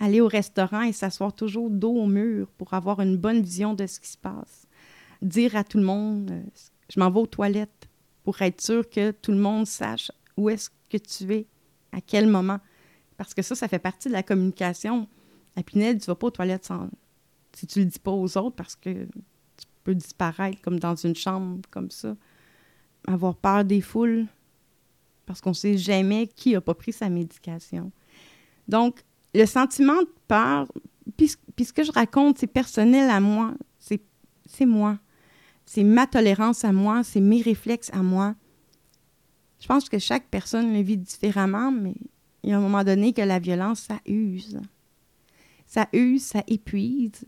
[0.00, 3.86] aller au restaurant et s'asseoir toujours dos au mur pour avoir une bonne vision de
[3.86, 4.66] ce qui se passe.
[5.22, 6.42] Dire à tout le monde, euh,
[6.92, 7.88] je m'en vais aux toilettes
[8.24, 11.46] pour être sûr que tout le monde sache où est-ce que tu es,
[11.92, 12.58] à quel moment.
[13.18, 15.06] Parce que ça, ça fait partie de la communication.
[15.54, 16.88] À Pinel, tu ne vas pas aux toilettes sans...
[17.52, 20.94] si tu ne le dis pas aux autres parce que tu peux disparaître comme dans
[20.94, 22.16] une chambre comme ça.
[23.06, 24.26] Avoir peur des foules
[25.26, 27.92] parce qu'on ne sait jamais qui n'a pas pris sa médication.
[28.66, 30.66] Donc, le sentiment de peur,
[31.16, 31.28] puis,
[31.64, 33.54] ce que je raconte, c'est personnel à moi.
[33.78, 34.98] C'est moi.
[35.64, 38.34] C'est ma tolérance à moi, c'est mes réflexes à moi.
[39.60, 41.94] Je pense que chaque personne le vit différemment, mais
[42.42, 44.58] il y a un moment donné que la violence, ça use.
[45.66, 47.24] Ça use, ça épuise.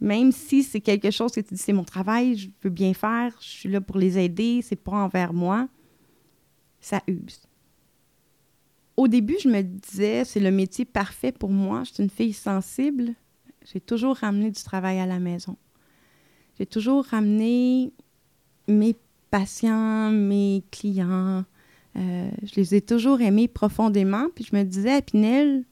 [0.00, 3.34] Même si c'est quelque chose que tu dis, c'est mon travail, je veux bien faire,
[3.40, 5.68] je suis là pour les aider, c'est pas envers moi,
[6.80, 7.46] ça use
[8.96, 11.84] au début, je me disais, c'est le métier parfait pour moi.
[11.84, 13.14] Je suis une fille sensible.
[13.64, 15.56] J'ai toujours ramené du travail à la maison.
[16.58, 17.92] J'ai toujours ramené
[18.68, 18.96] mes
[19.30, 21.44] patients, mes clients.
[21.96, 24.28] Euh, je les ai toujours aimés profondément.
[24.34, 25.64] Puis je me disais, à Pinel,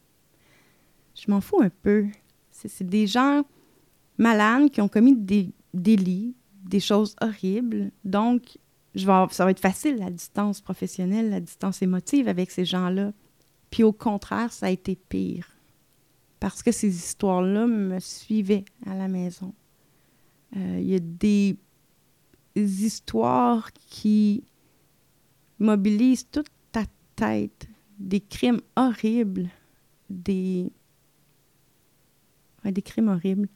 [1.15, 2.07] je m'en fous un peu.
[2.51, 3.43] C'est des gens
[4.19, 7.91] malades qui ont commis des délits, des choses horribles.
[8.05, 8.59] Donc,
[8.97, 13.13] ça va être facile, la distance professionnelle, la distance émotive avec ces gens-là.
[13.71, 15.49] Puis au contraire, ça a été pire.
[16.39, 19.53] Parce que ces histoires-là me suivaient à la maison.
[20.57, 21.57] Euh, il y a des
[22.55, 24.45] histoires qui
[25.59, 26.85] mobilisent toute ta
[27.17, 27.67] tête,
[27.99, 29.49] des crimes horribles,
[30.11, 30.71] des,
[32.65, 33.49] des crimes horribles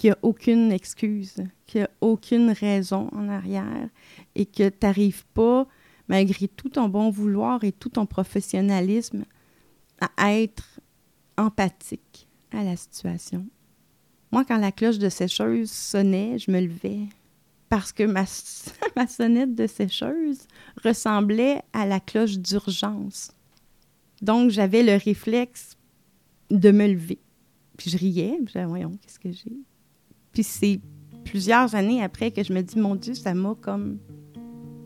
[0.00, 1.34] qu'il n'y a aucune excuse,
[1.66, 3.90] qu'il n'y a aucune raison en arrière
[4.34, 5.66] et que tu n'arrives pas,
[6.08, 9.26] malgré tout ton bon vouloir et tout ton professionnalisme,
[10.16, 10.80] à être
[11.36, 13.46] empathique à la situation.
[14.32, 17.00] Moi, quand la cloche de sécheuse sonnait, je me levais
[17.68, 18.24] parce que ma,
[18.96, 20.48] ma sonnette de sécheuse
[20.82, 23.32] ressemblait à la cloche d'urgence.
[24.22, 25.76] Donc, j'avais le réflexe
[26.50, 27.18] de me lever.
[27.76, 29.60] Puis je riais, je disais, voyons, qu'est-ce que j'ai?
[30.32, 30.80] Puis c'est
[31.24, 33.98] plusieurs années après que je me dis, mon Dieu, ça m'a comme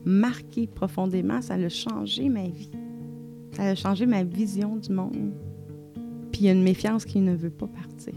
[0.04, 1.40] marqué profondément.
[1.42, 2.70] Ça a changé ma vie.
[3.52, 5.32] Ça a changé ma vision du monde.
[6.32, 8.14] Puis il y a une méfiance qui ne veut pas partir.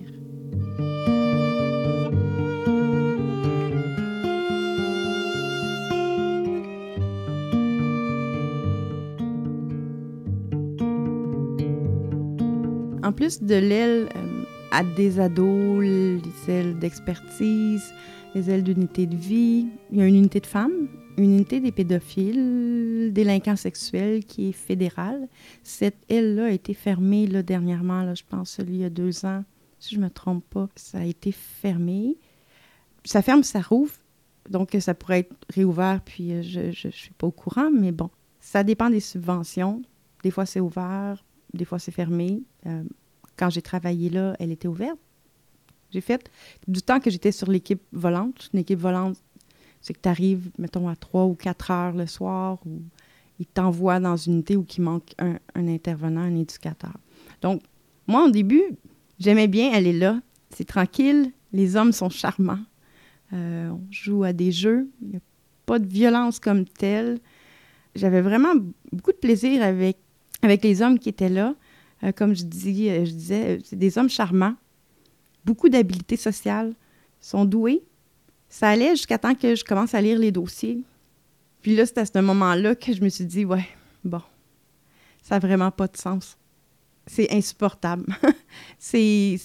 [13.03, 14.36] En plus de l'aile euh,
[14.71, 17.93] à des ados, les ailes d'expertise,
[18.35, 21.71] les ailes d'unité de vie, il y a une unité de femmes, une unité des
[21.71, 25.27] pédophiles, délinquants sexuels qui est fédérale.
[25.63, 29.43] Cette aile-là a été fermée là, dernièrement, là, je pense, il y a deux ans,
[29.79, 30.69] si je ne me trompe pas.
[30.75, 32.17] Ça a été fermé.
[33.03, 33.93] Ça ferme, ça rouvre.
[34.49, 38.09] Donc, ça pourrait être réouvert, puis euh, je ne suis pas au courant, mais bon,
[38.39, 39.81] ça dépend des subventions.
[40.23, 42.43] Des fois, c'est ouvert, des fois, c'est fermé.
[42.65, 42.83] Euh,
[43.37, 44.99] quand j'ai travaillé là, elle était ouverte.
[45.91, 46.29] J'ai fait
[46.67, 48.49] du temps que j'étais sur l'équipe volante.
[48.53, 49.17] Une équipe volante,
[49.81, 52.81] c'est que tu arrives, mettons, à 3 ou 4 heures le soir, ou
[53.39, 56.93] ils t'envoient dans une unité où il manque un, intervenant, un éducateur.
[57.41, 57.61] Donc,
[58.07, 58.63] moi, au début,
[59.19, 60.19] j'aimais bien, est là.
[60.49, 62.59] C'est tranquille, les hommes sont charmants.
[63.33, 65.19] Euh, on joue à des jeux, il n'y a
[65.65, 67.19] pas de violence comme telle.
[67.95, 68.53] J'avais vraiment
[68.91, 69.97] beaucoup de plaisir avec,
[70.41, 71.53] avec les hommes qui étaient là.
[72.03, 74.55] Euh, comme je, euh, je disais, euh, c'est des hommes charmants,
[75.45, 76.73] beaucoup d'habiletés sociales,
[77.19, 77.83] sont doués.
[78.49, 80.79] Ça allait jusqu'à temps que je commence à lire les dossiers.
[81.61, 83.67] Puis là, c'est à ce moment-là que je me suis dit, ouais,
[84.03, 84.21] bon,
[85.21, 86.37] ça n'a vraiment pas de sens.
[87.07, 88.05] C'est insupportable.
[88.79, 89.39] c'est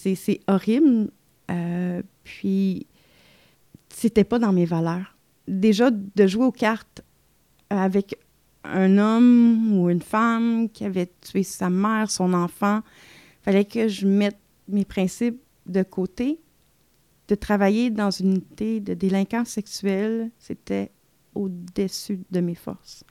[0.46, 1.10] horrible.
[2.22, 2.86] puis,
[3.88, 5.16] c'était pas dans mes valeurs.
[5.48, 7.02] Déjà, de jouer aux cartes
[7.70, 8.16] avec
[8.64, 12.80] un homme ou une femme qui avait tué sa mère, son enfant.
[13.42, 16.38] Fallait que je mette mes principes de côté.
[17.28, 20.90] De travailler dans une unité de délinquance sexuelle, c'était
[21.34, 23.04] au-dessus de mes forces.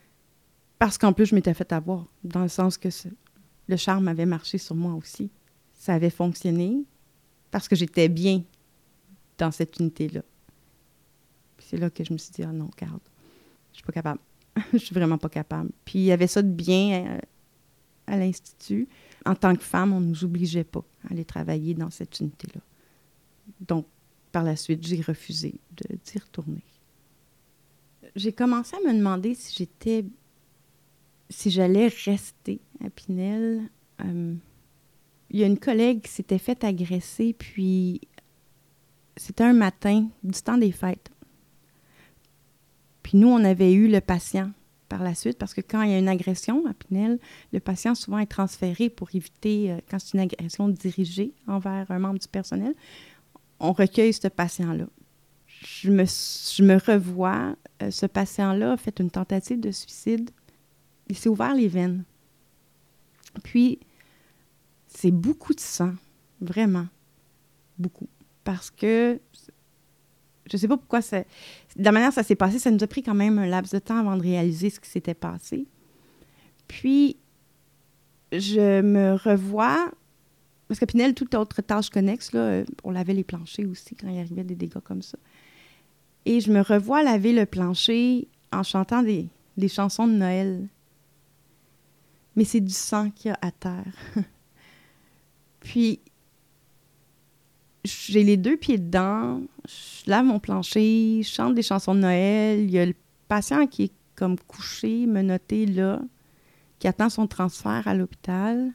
[0.78, 2.90] Parce qu'en plus, je m'étais fait avoir, dans le sens que
[3.68, 5.32] le charme avait marché sur moi aussi.
[5.74, 6.84] Ça avait fonctionné
[7.50, 8.44] parce que j'étais bien
[9.38, 10.22] dans cette unité-là.
[11.60, 13.02] c'est là que je me suis dit, ah non, garde,
[13.72, 14.20] je suis pas capable.
[14.74, 15.72] je suis vraiment pas capable.
[15.86, 17.20] Puis il y avait ça de bien euh,
[18.08, 18.88] à, l'Institut.
[19.26, 22.62] En tant que femme, on ne nous obligeait pas à aller travailler dans cette unité-là.
[23.62, 23.86] Donc,
[24.32, 26.64] par la suite, j'ai refusé d'y retourner.
[28.16, 30.06] J'ai commencé à me demander si j'étais.
[31.30, 33.70] si j'allais rester à Pinel.
[34.04, 34.36] Euh,
[35.30, 38.02] il y a une collègue qui s'était faite agresser, puis
[39.16, 41.10] c'était un matin du temps des fêtes.
[43.12, 44.52] Puis nous, on avait eu le patient
[44.88, 47.19] par la suite, parce que quand il y a une agression à Pinel,
[47.52, 52.00] le patient souvent est transféré pour éviter, euh, quand c'est une agression dirigée envers un
[52.00, 52.74] membre du personnel,
[53.60, 54.86] on recueille ce patient-là.
[55.47, 60.30] Je me, revois, euh, ce patient-là a fait une tentative de suicide.
[61.10, 62.06] Il s'est ouvert les veines.
[63.43, 63.78] Puis,
[64.88, 65.91] c'est beaucoup de sang,
[66.39, 66.88] vraiment,
[67.78, 68.08] beaucoup.
[68.45, 69.19] Parce que
[70.52, 71.28] je sais pas pourquoi c'est.
[71.77, 73.73] De la manière dont ça s'est passé, ça nous a pris quand même un laps
[73.73, 75.67] de temps avant de réaliser ce qui s'était passé.
[76.67, 77.17] Puis,
[78.31, 79.91] je me revois.
[80.67, 84.07] Parce que Pinel, toute autre tâche connexe, là, euh, on lavait les planchers aussi quand
[84.07, 85.17] il arrivait des dégâts comme ça.
[86.25, 90.67] Et je me revois laver le plancher en chantant des, des chansons de Noël.
[92.36, 93.93] Mais c'est du sang qu'il y a à terre.
[95.60, 95.99] Puis,
[97.84, 102.62] j'ai les deux pieds dedans, je lave mon plancher, je chante des chansons de Noël.
[102.62, 102.96] Il y a le
[103.28, 106.02] patient qui est comme couché, menotté là,
[106.80, 108.72] qui attend son transfert à l'hôpital.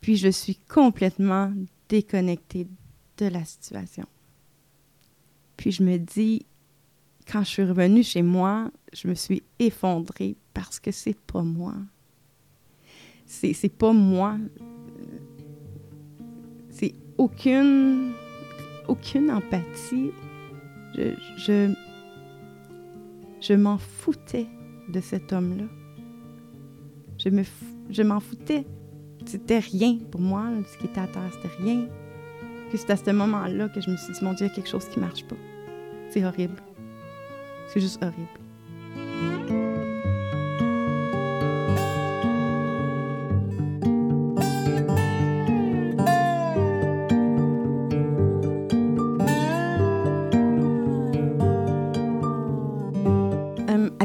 [0.00, 1.52] Puis je suis complètement
[1.88, 2.66] déconnectée
[3.18, 4.06] de la situation.
[5.56, 6.46] Puis je me dis,
[7.30, 11.74] quand je suis revenue chez moi, je me suis effondrée parce que c'est pas moi.
[13.26, 14.36] C'est, pas moi.
[16.70, 18.12] C'est aucune
[18.88, 20.10] aucune empathie.
[20.94, 21.74] Je,
[23.54, 24.46] m'en foutais
[24.88, 25.64] de cet homme-là.
[27.18, 27.42] Je, me,
[27.90, 28.66] je m'en foutais.
[29.24, 31.86] C'était rien pour moi, ce qui était à terre, c'était rien.
[32.68, 34.54] Puis c'est à ce moment-là que je me suis dit, mon Dieu, il y a
[34.54, 35.36] quelque chose qui marche pas.
[36.10, 36.56] C'est horrible.
[37.68, 38.41] C'est juste horrible.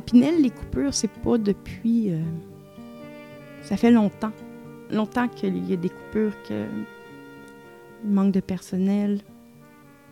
[0.08, 2.12] Pinel, les coupures, c'est pas depuis.
[2.12, 2.24] Euh,
[3.62, 4.32] ça fait longtemps.
[4.90, 6.66] Longtemps qu'il y a des coupures, que
[8.04, 9.22] manque de personnel.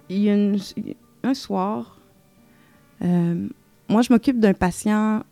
[0.09, 0.35] Il y a
[1.23, 1.97] un soir,
[3.01, 3.47] euh,
[3.89, 5.23] moi, je m'occupe d'un patient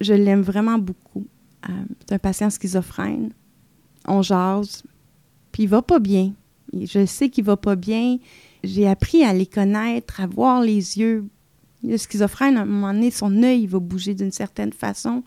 [0.00, 1.26] je l'aime vraiment beaucoup.
[1.68, 3.32] Euh, c'est un patient schizophrène.
[4.06, 4.82] On jase,
[5.52, 6.32] puis il va pas bien.
[6.72, 8.18] Je sais qu'il va pas bien.
[8.62, 11.24] J'ai appris à les connaître, à voir les yeux.
[11.82, 15.22] Le schizophrène, à un moment donné, son œil va bouger d'une certaine façon.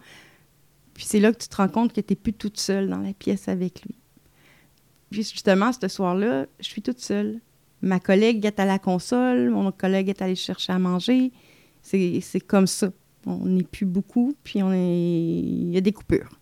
[0.94, 3.00] Puis c'est là que tu te rends compte que tu n'es plus toute seule dans
[3.00, 3.96] la pièce avec lui.
[5.10, 7.40] Puis justement, ce soir-là, je suis toute seule.
[7.82, 11.32] Ma collègue est à la console, mon collègue est allé chercher à manger.
[11.82, 12.92] C'est comme ça.
[13.26, 15.40] On n'est plus beaucoup, puis on est...
[15.40, 16.40] il y a des coupures.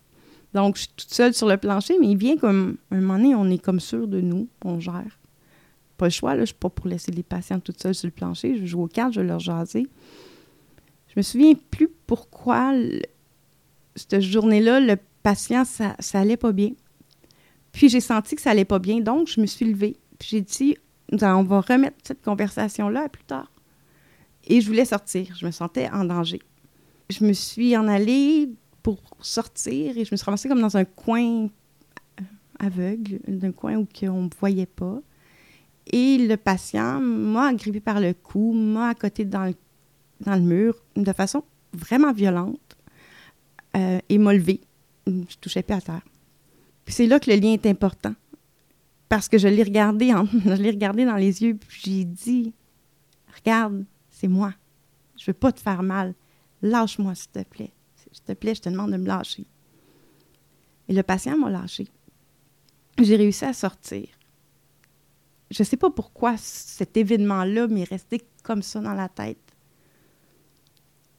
[0.54, 3.34] Donc, je suis toute seule sur le plancher, mais il vient comme un moment donné,
[3.34, 5.18] on est comme sûr de nous, on gère.
[5.98, 8.12] Pas le choix, je ne suis pas pour laisser les patients toutes seules sur le
[8.12, 8.56] plancher.
[8.56, 9.86] Je joue aux cartes, je vais leur jaser.
[11.08, 12.72] Je me souviens plus pourquoi,
[13.96, 16.70] cette journée-là, le patient, ça, ça allait pas bien.
[17.72, 19.96] Puis j'ai senti que ça allait pas bien, donc je me suis levée.
[20.18, 20.76] Puis j'ai dit,
[21.12, 23.50] on va remettre cette conversation-là plus tard.
[24.46, 25.34] Et je voulais sortir.
[25.38, 26.40] Je me sentais en danger.
[27.10, 28.50] Je me suis en allée
[28.82, 32.24] pour sortir et je me suis ramassée comme dans un coin euh,
[32.58, 35.00] aveugle, d'un coin où on ne me voyait pas.
[35.90, 39.54] Et le patient m'a agrippé par le cou, m'a accoté dans le,
[40.20, 42.76] dans le mur de façon vraiment violente
[43.76, 44.60] euh, et m'a levé.
[45.06, 46.02] Je touchais pas à terre.
[46.84, 48.14] Puis c'est là que le lien est important.
[49.08, 50.12] Parce que je l'ai regardé,
[50.44, 52.52] je l'ai regardé dans les yeux, puis j'ai dit
[53.34, 54.52] Regarde, c'est moi.
[55.16, 56.14] Je veux pas te faire mal.
[56.62, 57.72] Lâche-moi, s'il te plaît.
[58.12, 59.46] S'il te plaît, je te demande de me lâcher.
[60.88, 61.88] Et le patient m'a lâché.
[62.98, 64.08] J'ai réussi à sortir.
[65.50, 69.38] Je ne sais pas pourquoi cet événement-là m'est resté comme ça dans la tête.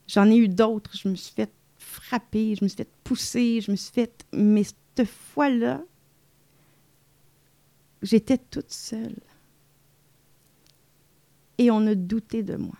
[0.06, 0.96] J'en ai eu d'autres.
[0.96, 4.24] Je me suis fait frapper, je me suis fait pousser, je me suis fait.
[4.32, 5.82] Mais cette fois-là,
[8.02, 9.18] j'étais toute seule.
[11.58, 12.76] Et on a douté de moi.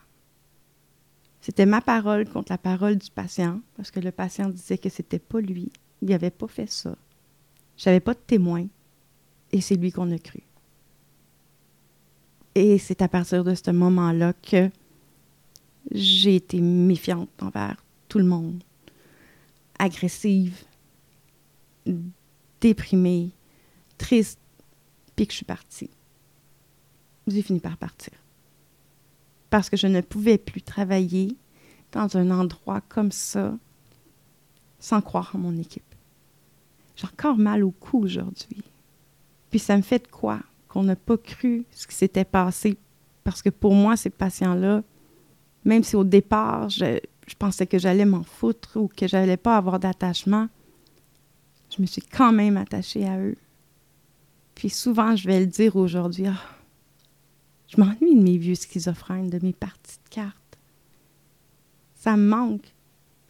[1.40, 5.18] C'était ma parole contre la parole du patient, parce que le patient disait que c'était
[5.18, 5.72] pas lui,
[6.02, 6.96] il n'avait pas fait ça.
[7.76, 8.66] J'avais pas de témoin,
[9.52, 10.42] et c'est lui qu'on a cru.
[12.54, 14.70] Et c'est à partir de ce moment-là que
[15.92, 17.76] j'ai été méfiante envers
[18.08, 18.62] tout le monde,
[19.78, 20.64] agressive,
[22.60, 23.30] déprimée,
[23.98, 24.38] triste,
[25.16, 25.90] puis que je suis partie.
[27.26, 28.12] J'ai fini par partir
[29.50, 31.36] parce que je ne pouvais plus travailler
[31.92, 33.52] dans un endroit comme ça
[34.78, 35.82] sans croire en mon équipe.
[36.96, 38.62] J'ai encore mal au cou aujourd'hui.
[39.50, 40.40] Puis ça me fait de quoi?
[40.70, 42.78] Qu'on n'a pas cru ce qui s'était passé.
[43.24, 44.82] Parce que pour moi, ces patients-là,
[45.64, 47.00] même si au départ, je,
[47.38, 50.48] pensais que j'allais m'en foutre ou que j'allais pas avoir d'attachement,
[51.74, 53.36] je me suis quand même attachée à eux.
[54.54, 56.40] Puis souvent, je vais le dire aujourd'hui, ah,
[57.68, 60.58] je m'ennuie de mes vieux schizophrènes, de mes parties de cartes.
[61.94, 62.74] Ça me manque.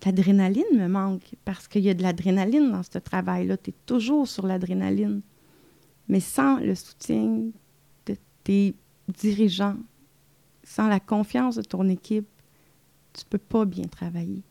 [0.05, 3.57] L'adrénaline me manque parce qu'il y a de l'adrénaline dans ce travail-là.
[3.59, 5.21] Tu es toujours sur l'adrénaline.
[6.11, 7.51] Mais sans le soutien
[8.07, 8.75] de tes
[9.09, 9.77] dirigeants,
[10.65, 12.29] sans la confiance de ton équipe,
[13.13, 14.43] tu peux pas bien travailler.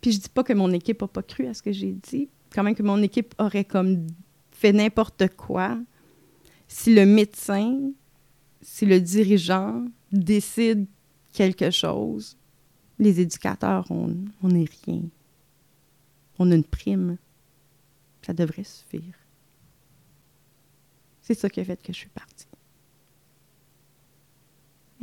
[0.00, 2.28] Puis je dis pas que mon équipe n'a pas cru à ce que j'ai dit,
[2.54, 4.06] quand même que mon équipe aurait comme
[4.52, 5.78] fait n'importe quoi.
[6.68, 7.92] Si le médecin
[8.62, 10.86] si le dirigeant décide
[11.32, 12.36] quelque chose,
[12.98, 15.02] les éducateurs, on n'est rien.
[16.38, 17.18] On a une prime.
[18.24, 19.21] Ça devrait suffire.
[21.34, 22.46] C'est ça qui a fait que je suis partie.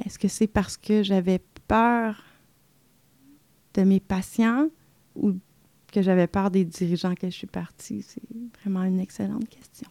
[0.05, 2.23] Est-ce que c'est parce que j'avais peur
[3.73, 4.69] de mes patients
[5.15, 5.33] ou
[5.91, 8.03] que j'avais peur des dirigeants que je suis partie?
[8.03, 8.21] C'est
[8.61, 9.89] vraiment une excellente question.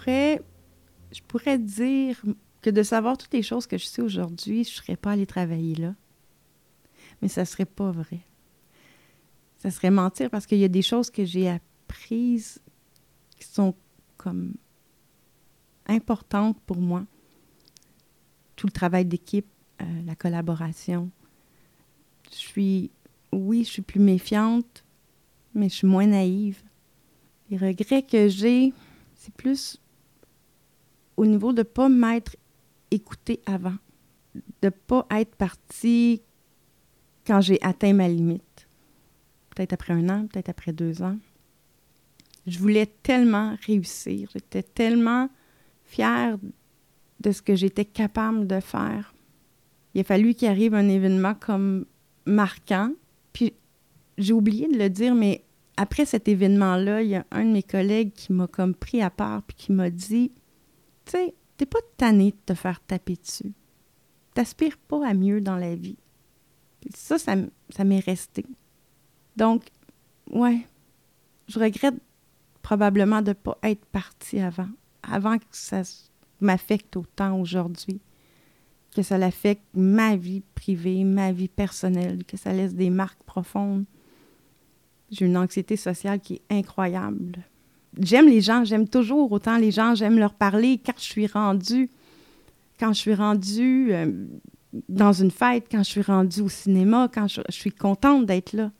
[0.00, 2.20] Je pourrais dire
[2.60, 5.26] que de savoir toutes les choses que je sais aujourd'hui, je ne serais pas allée
[5.26, 5.94] travailler là.
[7.20, 8.20] Mais ça ne serait pas vrai.
[9.58, 12.60] Ça serait mentir parce qu'il y a des choses que j'ai apprises
[13.38, 13.74] qui sont
[14.16, 14.54] comme
[15.86, 17.04] importantes pour moi.
[18.56, 19.46] Tout le travail d'équipe,
[19.80, 21.10] euh, la collaboration.
[22.30, 22.90] Je suis,
[23.32, 24.84] oui, je suis plus méfiante,
[25.54, 26.62] mais je suis moins naïve.
[27.50, 28.72] Les regrets que j'ai,
[29.16, 29.81] c'est plus
[31.16, 32.36] au niveau de ne pas m'être
[32.90, 33.76] écouté avant,
[34.34, 36.22] de ne pas être parti
[37.26, 38.68] quand j'ai atteint ma limite.
[39.50, 41.18] Peut-être après un an, peut-être après deux ans.
[42.46, 45.28] Je voulais tellement réussir, j'étais tellement
[45.84, 46.38] fière
[47.20, 49.14] de ce que j'étais capable de faire
[49.94, 51.86] Il a fallu qu'il arrive un événement comme
[52.26, 52.92] marquant.
[53.32, 53.52] Puis
[54.18, 55.44] j'ai oublié de le dire, mais
[55.76, 59.10] après cet événement-là, il y a un de mes collègues qui m'a comme pris à
[59.10, 60.32] part puis qui m'a dit
[61.04, 63.52] Tu sais, t'es pas tanné de te faire taper dessus.
[64.34, 65.98] T'aspires pas à mieux dans la vie.
[66.94, 68.46] ça, ça, m'est resté.
[69.36, 69.64] Donc,
[70.30, 70.66] ouais,
[71.48, 71.94] je regrette
[72.62, 74.68] probablement de ne pas être partie avant,
[75.02, 75.82] avant que ça
[76.40, 78.00] m'affecte autant aujourd'hui,
[78.94, 83.84] que ça l'affecte ma vie privée, ma vie personnelle, que ça laisse des marques profondes.
[85.10, 87.44] J'ai une anxiété sociale qui est incroyable.
[88.00, 91.90] J'aime les gens, j'aime toujours autant les gens, j'aime leur parler quand je suis rendue,
[92.80, 94.10] quand je suis rendue euh,
[94.88, 98.70] dans une fête, quand je suis rendue au cinéma, quand je suis contente d'être là.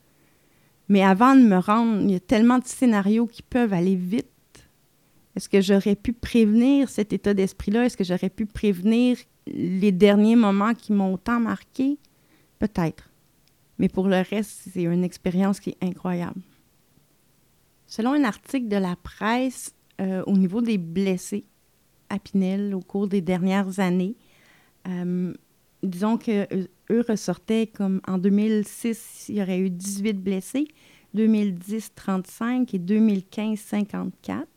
[0.89, 4.27] Mais avant de me rendre, il y a tellement de scénarios qui peuvent aller vite.
[5.35, 7.85] Est-ce que j'aurais pu prévenir cet état d'esprit-là?
[7.85, 11.97] Est-ce que j'aurais pu prévenir les derniers moments qui m'ont tant marqué?
[12.59, 13.09] Peut-être.
[13.79, 16.41] Mais pour le reste, c'est une expérience qui est incroyable.
[17.95, 21.45] Selon un article de la presse, euh, au niveau des blessés
[22.09, 24.15] à Pinel au cours des dernières années,
[24.87, 25.31] euh,
[25.83, 30.67] disons que euh, eux ressortaient comme en 2006, il y aurait eu 18 blessés,
[31.13, 34.47] 2010, 35 et 2015, 54.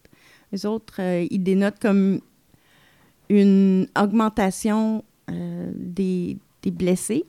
[0.52, 2.20] Les autres, ils dénotent comme
[3.28, 7.26] une augmentation des, des, blessés.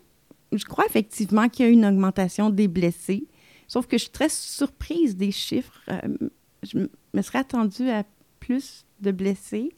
[0.54, 3.26] Je crois effectivement qu'il y a une augmentation des blessés,
[3.68, 5.82] sauf que je suis très surprise des chiffres.
[6.64, 8.04] je me serais attendue à
[8.40, 9.76] plus de blessés.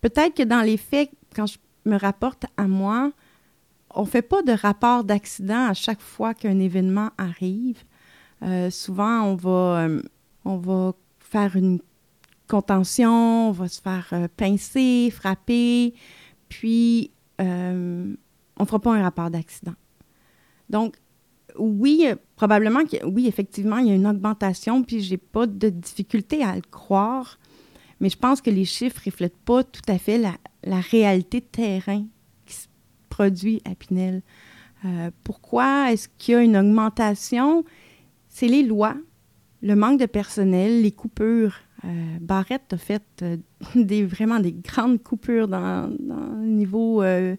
[0.00, 3.12] Peut-être que dans les faits, quand je me rapporte à moi,
[3.94, 7.82] on ne fait pas de rapport d'accident à chaque fois qu'un événement arrive.
[8.42, 10.02] Euh, souvent, on va, euh,
[10.44, 11.80] on va faire une
[12.48, 15.94] contention, on va se faire euh, pincer, frapper,
[16.48, 19.74] puis on ne fera pas un rapport d'accident.
[20.70, 20.96] Donc,
[21.58, 26.42] oui, probablement que oui, effectivement, il y a une augmentation, puis j'ai pas de difficulté
[26.42, 27.38] à le croire,
[28.00, 32.04] mais je pense que les chiffres reflètent pas tout à fait la, réalité de terrain
[32.46, 32.66] qui se
[33.08, 34.22] produit à Pinel.
[34.84, 37.64] Euh, pourquoi est-ce qu'il y a une augmentation?
[38.28, 38.96] C'est les lois,
[39.62, 41.54] le manque de personnel, les coupures.
[41.84, 43.36] Euh, Barrette a fait euh,
[43.76, 47.36] des, vraiment des grandes coupures dans, le niveau de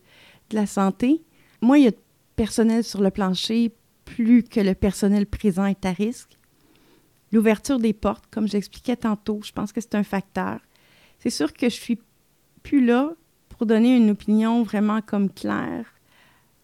[0.53, 1.21] la santé.
[1.61, 1.97] Moi, il y a de
[2.35, 3.73] personnel sur le plancher,
[4.05, 6.37] plus que le personnel présent est à risque.
[7.31, 10.59] L'ouverture des portes, comme j'expliquais tantôt, je pense que c'est un facteur.
[11.19, 11.99] C'est sûr que je suis
[12.61, 13.11] plus là
[13.49, 15.85] pour donner une opinion vraiment comme claire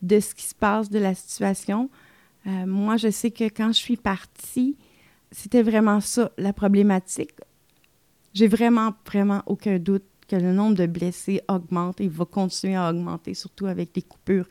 [0.02, 1.90] de ce qui se passe, de la situation.
[2.48, 4.78] Euh, moi, je sais que quand je suis partie,
[5.32, 7.32] c'était vraiment ça, la problématique.
[8.34, 12.90] J'ai vraiment, vraiment aucun doute que le nombre de blessés augmente et va continuer à
[12.90, 14.48] augmenter, surtout avec les coupures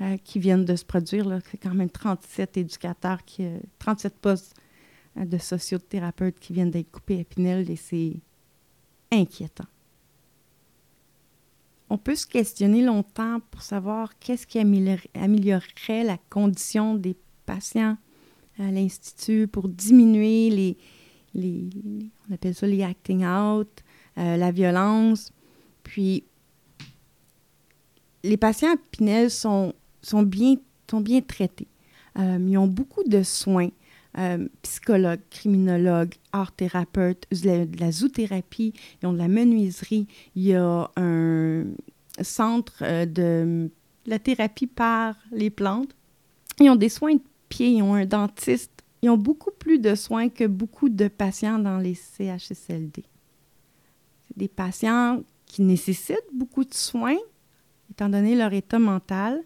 [0.00, 1.40] euh, qui viennent de se produire.
[1.50, 3.46] C'est quand même 37 éducateurs, qui,
[3.78, 4.54] 37 euh, postes
[5.16, 8.16] de sociothérapeutes qui viennent d'être coupés à Pinel et c'est
[9.10, 9.66] inquiétant
[11.90, 17.96] on peut se questionner longtemps pour savoir qu'est-ce qui améliorerait la condition des patients
[18.58, 20.76] à l'Institut pour diminuer les,
[21.34, 21.68] les,
[22.28, 23.68] on appelle ça les acting out,
[24.18, 25.32] euh, la violence.
[25.82, 26.24] Puis,
[28.22, 29.72] les patients à Pinel sont,
[30.02, 30.56] sont, bien,
[30.90, 31.68] sont bien traités.
[32.18, 33.70] Euh, ils ont beaucoup de soins.
[34.16, 40.08] Euh, psychologues, criminologues, art thérapeutes, de la, zoothérapie, ils ont de la menuiserie.
[40.34, 41.64] Il y a un
[42.22, 43.70] centre euh, de
[44.06, 45.94] la thérapie par les plantes.
[46.58, 48.72] Ils ont des soins de pied, ils ont un dentiste.
[49.02, 53.04] Ils ont beaucoup plus de soins que beaucoup de patients dans les CHSLD.
[54.26, 57.18] C'est des patients qui nécessitent beaucoup de soins,
[57.90, 59.42] étant donné leur état mental,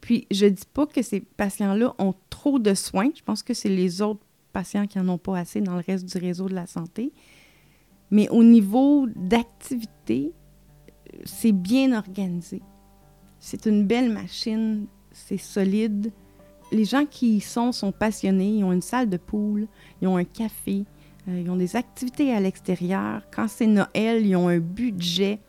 [0.00, 3.10] puis, je dis pas que ces patients-là ont trop de soins.
[3.14, 4.20] Je pense que c'est les autres
[4.52, 7.12] patients qui n'en ont pas assez dans le reste du réseau de la santé.
[8.10, 10.32] Mais au niveau d'activité,
[11.24, 12.62] c'est bien organisé.
[13.38, 16.12] C'est une belle machine, c'est solide.
[16.72, 19.66] Les gens qui y sont sont passionnés, ils ont une salle de poule,
[20.00, 20.84] ils ont un café,
[21.28, 23.22] euh, ils ont des activités à l'extérieur.
[23.34, 25.40] Quand c'est Noël, ils ont un budget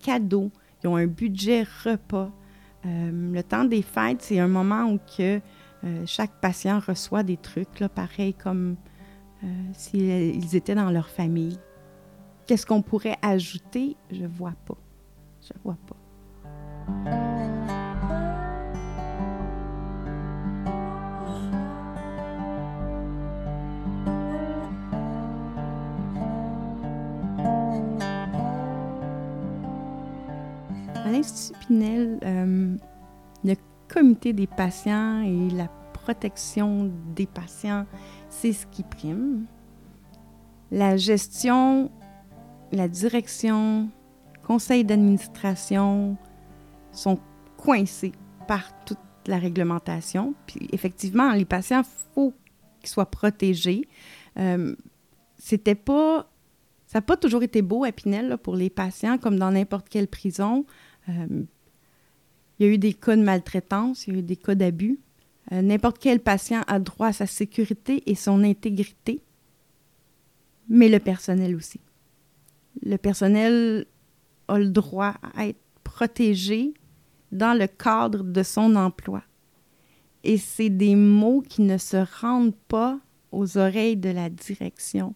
[0.00, 0.50] cadeau,
[0.82, 2.30] ils ont un budget repas.
[2.86, 5.38] Euh, le temps des fêtes, c'est un moment où euh,
[6.06, 8.76] chaque patient reçoit des trucs, pareil comme
[9.44, 11.58] euh, s'ils étaient dans leur famille.
[12.46, 13.96] Qu'est-ce qu'on pourrait ajouter?
[14.10, 14.78] Je vois pas.
[15.42, 17.25] Je vois pas.
[31.16, 32.76] À l'Institut Pinel, euh,
[33.88, 37.86] comité des patients et la protection des patients,
[38.28, 39.46] c'est ce qui prime.
[40.70, 41.90] La gestion,
[42.70, 43.88] la direction,
[44.46, 46.18] conseil d'administration
[46.92, 47.18] sont
[47.56, 48.12] coincés
[48.46, 50.34] par toute la réglementation.
[50.46, 52.34] Puis effectivement, les patients, il faut
[52.80, 53.88] qu'ils soient protégés.
[54.38, 54.76] Euh,
[55.38, 56.28] c'était pas
[56.86, 60.06] ça n'a pas toujours été beau à Pinel pour les patients, comme dans n'importe quelle
[60.06, 60.64] prison.
[61.08, 61.44] Euh,
[62.58, 64.98] il y a eu des cas de maltraitance, il y a eu des cas d'abus.
[65.52, 69.22] Euh, n'importe quel patient a droit à sa sécurité et son intégrité,
[70.68, 71.80] mais le personnel aussi.
[72.82, 73.86] Le personnel
[74.48, 76.74] a le droit à être protégé
[77.32, 79.22] dans le cadre de son emploi.
[80.24, 82.98] Et c'est des mots qui ne se rendent pas
[83.30, 85.14] aux oreilles de la direction.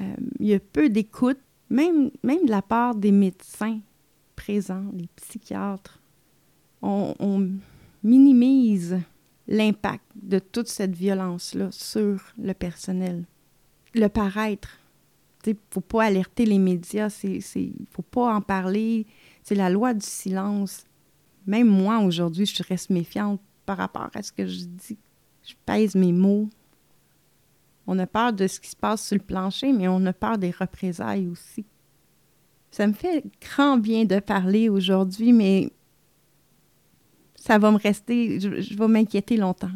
[0.00, 1.38] Euh, il y a peu d'écoute,
[1.70, 3.80] même, même de la part des médecins
[4.48, 6.00] les psychiatres.
[6.82, 7.48] On,
[8.04, 8.98] minimise
[9.46, 13.24] l'impact de toute cette violence-là sur le personnel.
[13.94, 14.78] Le paraître.
[15.46, 19.06] Il ne faut pas alerter les médias, il ne faut pas en parler.
[19.44, 20.84] C'est la loi du silence.
[21.46, 24.98] Même moi, aujourd'hui, je reste méfiante par rapport à ce que je dis.
[25.44, 26.48] Je pèse mes mots.
[27.86, 30.38] On a peur de ce qui se passe sur le plancher, mais on a peur
[30.38, 31.64] des représailles aussi.
[32.72, 35.70] Ça me fait grand bien de parler aujourd'hui, mais
[37.36, 39.70] ça va me rester, je, vais m'inquiéter longtemps.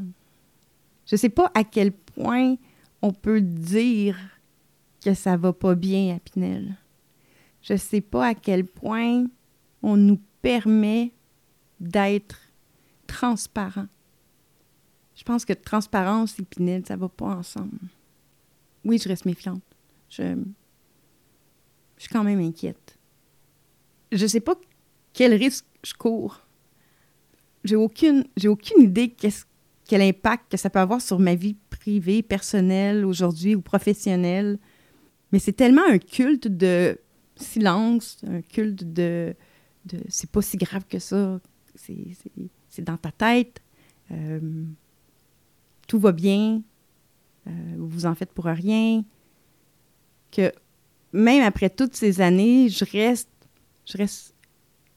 [1.07, 2.57] Je ne sais pas à quel point
[3.03, 4.19] on peut dire
[5.05, 6.75] que ça va pas bien à Pinel.
[7.63, 9.27] Je ne sais pas à quel point
[9.81, 11.13] on nous permet
[11.79, 12.41] d'être
[13.07, 13.87] transparent.
[15.15, 17.79] Je pense que transparence et Pinel, ça va pas ensemble
[18.87, 19.63] oui, je reste méfiante.
[20.09, 20.37] Je,
[21.97, 22.99] je suis quand même inquiète.
[24.13, 24.55] Je ne sais pas
[25.13, 26.41] quel risque je cours.
[27.65, 29.15] J'ai aucune, j'ai aucune idée
[29.87, 34.59] quel impact que ça peut avoir sur ma vie privée, personnelle aujourd'hui ou professionnelle.
[35.33, 36.99] Mais c'est tellement un culte de
[37.37, 39.35] silence, un culte de,
[39.85, 41.41] de c'est pas si grave que ça,
[41.75, 42.09] c'est,
[42.69, 43.61] c'est, dans ta tête,
[44.11, 44.65] euh,
[45.89, 46.63] tout va bien,
[47.47, 49.05] euh, vous en faites pour rien,
[50.31, 50.53] que
[51.17, 53.31] même après toutes ces années, je reste,
[53.87, 54.35] je reste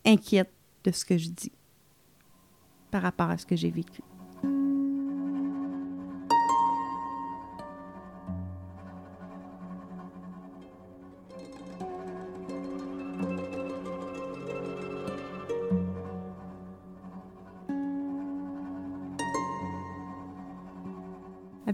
[0.06, 0.52] inquiète
[0.84, 1.52] de ce que je dis
[2.92, 4.02] par rapport à ce que j'ai vécu.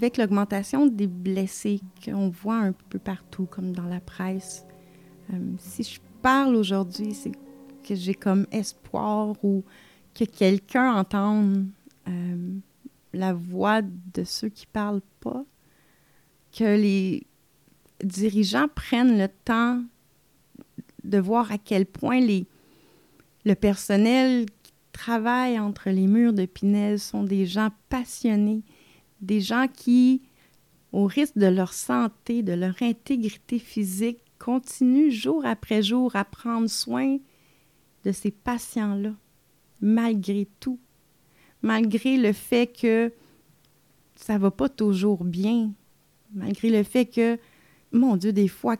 [0.06, 4.64] Avec l'augmentation des blessés qu'on voit un peu partout, comme dans la presse,
[5.34, 7.32] euh, si je parle aujourd'hui, c'est
[7.84, 9.64] que j'ai comme espoir ou
[10.14, 11.66] que quelqu'un entende
[12.08, 12.54] euh,
[13.14, 15.44] la voix de ceux qui parlent pas,
[16.56, 17.26] que les
[18.04, 19.82] dirigeants prennent le temps
[21.04, 22.46] de voir à quel point les,
[23.44, 28.62] le personnel qui travaille entre les murs de Pinel sont des gens passionnés,
[29.22, 30.22] des gens qui,
[30.92, 36.70] au risque de leur santé, de leur intégrité physique, continuent jour après jour à prendre
[36.70, 37.18] soin
[38.04, 39.14] de ces patients-là,
[39.82, 40.80] malgré tout,
[41.62, 43.12] malgré le fait que
[44.16, 45.74] ça va pas toujours bien,
[46.34, 47.40] malgré le fait que,
[47.92, 48.78] mon Dieu, des fois,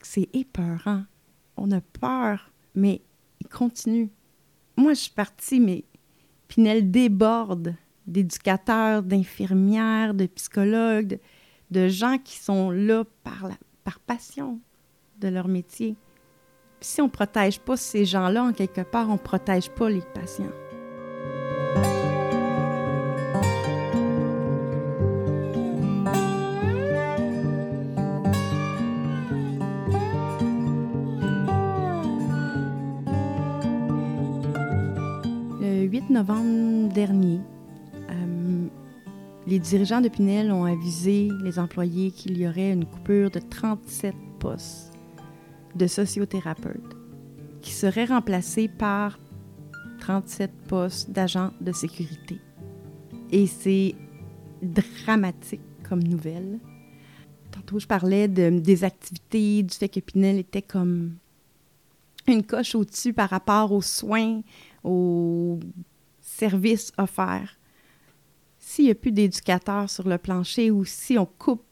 [0.00, 1.04] c'est épeurant.
[1.56, 3.02] On a peur, mais
[3.40, 4.10] ils continuent.
[4.76, 5.84] Moi, je suis partie, mais
[6.48, 7.74] Pinel déborde
[8.12, 11.18] d'éducateurs, d'infirmières, de psychologues,
[11.70, 13.50] de, gens qui sont là par,
[14.06, 14.60] passion
[15.18, 15.96] de leur métier.
[16.80, 20.02] si on ne protège pas ces gens-là, en quelque part, on ne protège pas les
[20.14, 20.50] patients.
[39.52, 44.14] Les dirigeants de Pinel ont avisé les employés qu'il y aurait une coupure de 37
[44.38, 44.94] postes
[45.74, 46.96] de sociothérapeutes
[47.60, 49.18] qui seraient remplacés par
[50.00, 52.38] 37 postes d'agents de sécurité.
[53.30, 53.94] Et c'est
[54.62, 56.58] dramatique comme nouvelle.
[57.50, 61.16] Tantôt, je parlais de, des activités, du fait que Pinel était comme
[62.26, 64.40] une coche au-dessus par rapport aux soins,
[64.82, 65.60] aux
[66.22, 67.58] services offerts
[68.72, 71.62] s'il n'y a plus d'éducateurs sur le plancher ou si on coupe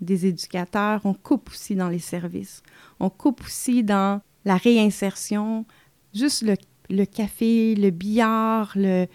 [0.00, 2.60] des éducateurs, on coupe aussi dans les services.
[2.98, 5.64] On coupe aussi dans la réinsertion.
[6.12, 6.44] Juste
[6.90, 9.06] le café, le billard, le,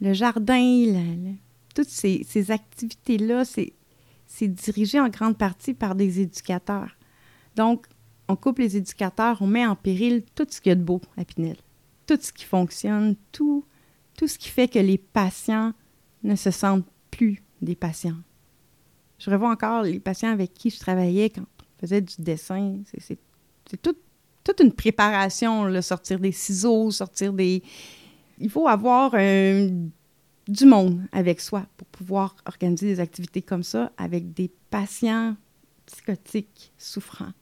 [0.00, 1.36] jardin,
[1.76, 6.96] toutes ces, activités-là, c'est dirigé en grande partie par des éducateurs.
[7.54, 7.86] Donc,
[8.26, 11.00] on coupe les éducateurs, on met en péril tout ce qu'il y a de beau
[11.16, 11.56] à Pinel,
[12.08, 13.64] tout ce qui fonctionne, tout,
[14.22, 15.72] tout ce qui fait que les patients
[16.22, 18.20] ne se sentent plus des patients.
[19.18, 22.76] Je revois encore les patients avec qui je travaillais quand on faisait du dessin.
[22.96, 27.64] C'est toute une préparation, le sortir des ciseaux, sortir des...
[28.38, 34.32] Il faut avoir du monde avec soi pour pouvoir organiser des activités comme ça avec
[34.34, 35.34] des patients
[35.86, 37.32] psychotiques souffrants.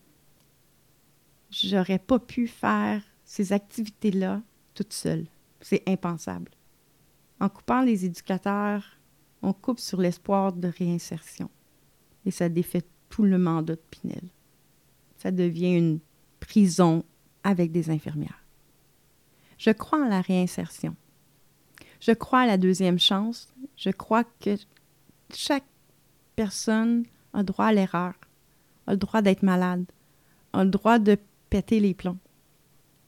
[1.51, 4.41] J'aurais pas pu faire ces activités-là
[4.73, 5.27] toute seule.
[5.61, 6.51] C'est impensable.
[7.41, 8.85] En coupant les éducateurs,
[9.43, 11.51] on coupe sur l'espoir de réinsertion.
[12.27, 14.29] Et ça défait tout le mandat de Pinel.
[15.17, 16.01] Ça devient une
[16.39, 17.05] prison
[17.43, 18.45] avec des infirmières.
[19.57, 20.95] Je crois en la réinsertion.
[22.01, 23.49] Je crois à la deuxième chance.
[23.77, 24.57] Je crois que
[25.35, 25.65] chaque
[26.37, 28.15] personne a droit à l'erreur,
[28.87, 29.85] a le droit d'être malade,
[30.53, 31.17] a le droit de
[31.49, 32.19] péter les plombs.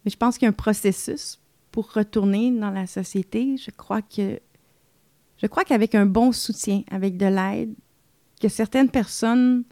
[0.05, 1.39] Mais je pense qu'il y a un processus
[1.73, 3.57] pour retourner dans la société.
[3.57, 4.39] Je crois que
[5.39, 7.75] je crois qu'avec un bon soutien, avec de l'aide,
[8.41, 9.64] que certaines personnes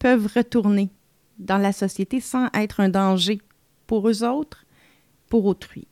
[0.00, 0.90] peuvent retourner
[1.38, 3.40] dans la société sans être un danger
[3.86, 4.64] pour eux autres,
[5.28, 5.86] pour autrui.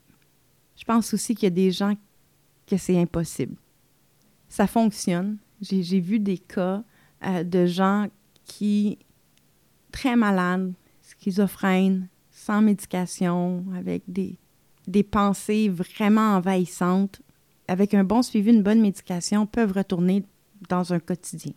[0.77, 1.95] Je pense aussi qu'il y a des gens
[2.67, 3.57] que c'est impossible.
[4.49, 5.39] Ça fonctionne.
[5.61, 6.83] J'ai vu des cas
[7.25, 8.09] euh, de gens
[8.45, 8.99] qui,
[9.93, 10.73] très malades,
[11.03, 14.39] schizophrènes, sans médication, avec des,
[14.87, 17.21] des pensées vraiment envahissantes,
[17.69, 20.25] avec un bon suivi, une bonne médication, peuvent retourner
[20.69, 21.53] dans un quotidien,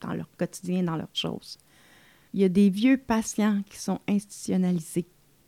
[0.00, 1.58] dans leur quotidien, dans leurs choses.
[2.34, 5.06] Il y a des vieux patients qui sont institutionnalisés,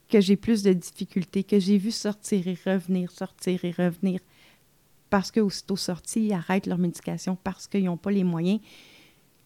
[0.09, 4.21] que j'ai plus de difficultés, que j'ai vu sortir et revenir, sortir et revenir,
[5.11, 8.61] parce qu'aussitôt sortis, ils arrêtent leur médication parce qu'ils n'ont pas les moyens,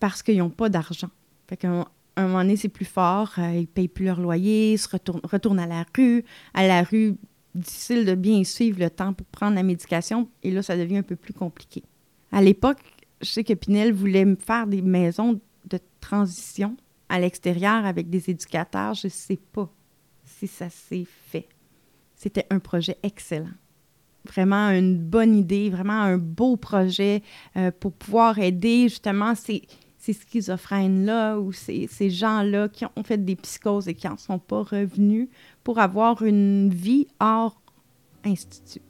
[0.01, 1.11] parce qu'ils n'ont pas d'argent.
[1.47, 1.69] Fait qu'à
[2.17, 5.59] un moment donné, c'est plus fort, euh, ils payent plus leur loyer, se retournent, retournent
[5.59, 6.25] à la rue.
[6.55, 7.17] À la rue,
[7.59, 11.03] difficile de bien suivre le temps pour prendre la médication, et là, ça devient un
[11.03, 11.83] peu plus compliqué.
[12.33, 12.79] À l'époque,
[13.21, 16.77] je sais que Pinel voulait faire des maisons de transition
[17.09, 18.95] à l'extérieur avec des éducateurs.
[18.95, 19.71] Je ne sais pas
[20.25, 21.49] si ça s'est fait.
[22.15, 23.55] C'était un projet excellent.
[24.25, 27.23] Vraiment une bonne idée, vraiment un beau projet
[27.57, 29.63] euh, pour pouvoir aider justement ces,
[30.09, 34.39] ces schizophrènes-là ou ces, ces gens-là qui ont fait des psychoses et qui n'en sont
[34.39, 35.29] pas revenus
[35.63, 37.61] pour avoir une vie hors
[38.25, 38.81] institut,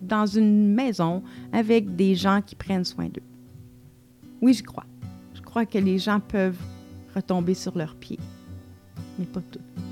[0.00, 3.22] dans une maison avec des gens qui prennent soin d'eux.
[4.42, 4.86] Oui, je crois.
[5.34, 6.60] Je crois que les gens peuvent
[7.14, 8.18] retomber sur leurs pieds,
[9.18, 9.85] mais pas tous.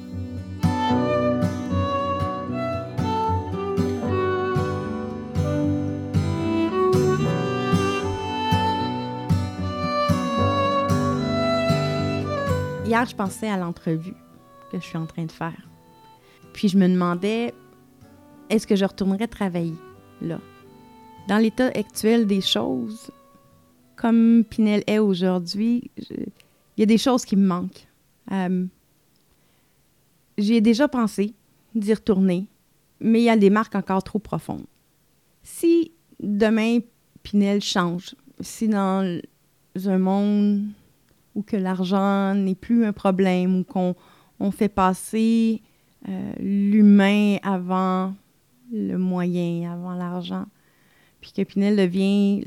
[12.87, 14.15] Hier, je pensais à l'entrevue
[14.71, 15.69] que je suis en train de faire.
[16.53, 17.55] Puis je me demandais,
[18.51, 19.75] est-ce que je retournerais travailler
[20.21, 20.39] là?
[21.27, 23.11] Dans l'état actuel des choses,
[23.97, 26.27] comme Pinel est aujourd'hui, il
[26.77, 27.89] y a des choses qui me manquent.
[28.31, 28.67] Euh,
[30.37, 31.33] J'y ai déjà pensé
[31.75, 32.47] d'y retourner,
[33.01, 34.67] mais il y a des marques encore trop profondes.
[35.43, 36.81] Si demain
[37.23, 39.21] Pinel change, si dans
[39.87, 40.67] un monde
[41.35, 43.95] où que l'argent n'est plus un problème, ou qu'on
[44.41, 45.63] on fait passer
[46.09, 48.15] euh, l'humain avant
[48.73, 50.47] le moyen, avant l'argent.
[51.21, 52.45] Puis que Pinel devient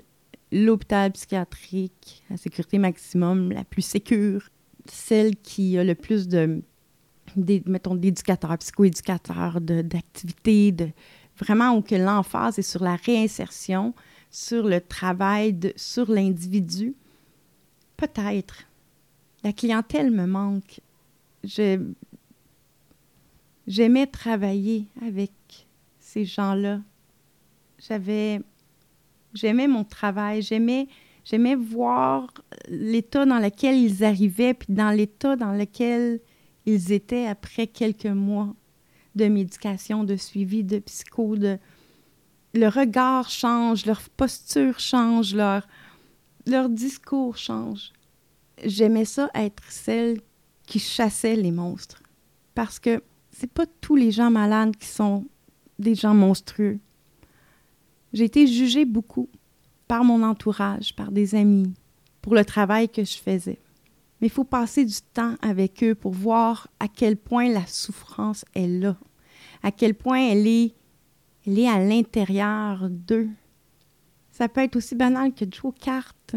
[0.51, 4.49] l'hôpital psychiatrique à sécurité maximum, la plus sécure,
[4.85, 6.61] celle qui a le plus de,
[7.65, 10.89] mettons, d'éducateurs, psychoéducateurs, d'activités, de,
[11.37, 13.93] vraiment où que l'emphase est sur la réinsertion,
[14.29, 16.95] sur le travail, sur l'individu.
[17.95, 18.66] Peut-être.
[19.47, 20.81] La clientèle me manque.
[23.65, 25.31] J'aimais travailler avec
[25.99, 26.81] ces gens-là.
[27.79, 28.41] J'avais,
[29.33, 30.89] j'aimais mon travail, j'aimais,
[31.23, 32.27] j'aimais voir
[32.67, 36.19] l'état dans lequel ils arrivaient, puis dans l'état dans lequel
[36.65, 38.53] ils étaient après quelques mois
[39.15, 45.65] de médication, de suivi, de psycho, le regard change, leur posture change, leur,
[46.45, 47.93] leur discours change.
[48.63, 50.19] J'aimais ça être celle
[50.65, 52.01] qui chassait les monstres
[52.55, 55.25] parce que c'est pas tous les gens malades qui sont
[55.77, 56.79] des gens monstrueux.
[58.13, 59.29] J'ai été jugée beaucoup
[59.87, 61.71] par mon entourage, par des amis,
[62.21, 63.59] pour le travail que je faisais.
[64.19, 68.43] Mais il faut passer du temps avec eux pour voir à quel point la souffrance
[68.55, 68.97] est là,
[69.61, 70.73] à quel point elle est,
[71.45, 73.29] elle à l'intérieur d'eux.
[74.31, 76.35] Ça peut être aussi banal que de jouer aux cartes,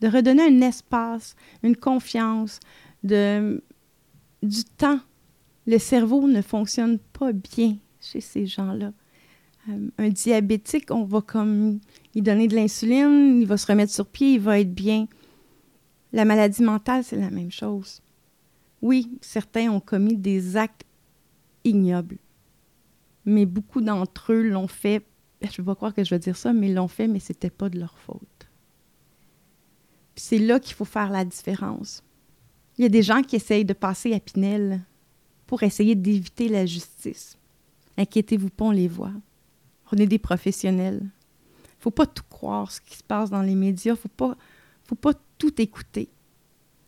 [0.00, 2.60] de redonner un espace, une confiance,
[3.02, 5.00] du temps.
[5.66, 8.92] Le cerveau ne fonctionne pas bien chez ces gens-là.
[9.70, 11.80] Euh, un diabétique, on va comme
[12.14, 15.06] lui donner de l'insuline, il va se remettre sur pied, il va être bien.
[16.12, 18.02] La maladie mentale, c'est la même chose.
[18.82, 20.84] Oui, certains ont commis des actes
[21.64, 22.18] ignobles,
[23.24, 25.06] mais beaucoup d'entre eux l'ont fait,
[25.40, 27.32] je ne vais pas croire que je vais dire ça, mais l'ont fait, mais ce
[27.32, 28.20] n'était pas de leur faute.
[30.16, 32.02] C'est là qu'il faut faire la différence.
[32.78, 34.80] Il y a des gens qui essayent de passer à Pinel
[35.46, 37.38] pour essayer d'éviter la justice.
[37.96, 39.12] Inquiétez-vous pas, on les voit.
[39.92, 41.02] On est des professionnels.
[41.78, 43.94] faut pas tout croire ce qui se passe dans les médias.
[43.94, 44.36] faut pas,
[44.84, 46.08] faut pas tout écouter.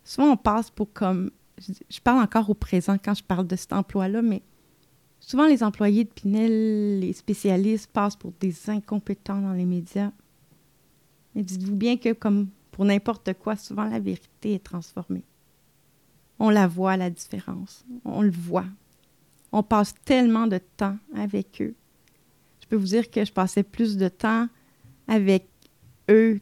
[0.04, 1.30] Souvent, on passe pour comme...
[1.58, 4.42] Je parle encore au présent quand je parle de cet emploi-là, mais
[5.20, 10.12] souvent, les employés de Pinel, les spécialistes, passent pour des incompétents dans les médias.
[11.34, 15.24] Mais dites-vous bien que, comme pour n'importe quoi, souvent, la vérité est transformée.
[16.38, 17.84] On la voit, la différence.
[18.04, 18.66] On le voit.
[19.50, 21.74] On passe tellement de temps avec eux
[22.66, 24.48] je peux vous dire que je passais plus de temps
[25.06, 25.48] avec
[26.10, 26.40] eux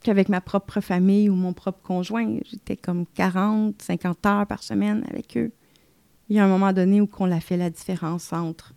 [0.00, 2.38] qu'avec ma propre famille ou mon propre conjoint.
[2.50, 5.52] J'étais comme 40, 50 heures par semaine avec eux.
[6.28, 8.72] Il y a un moment donné où on a fait la différence entre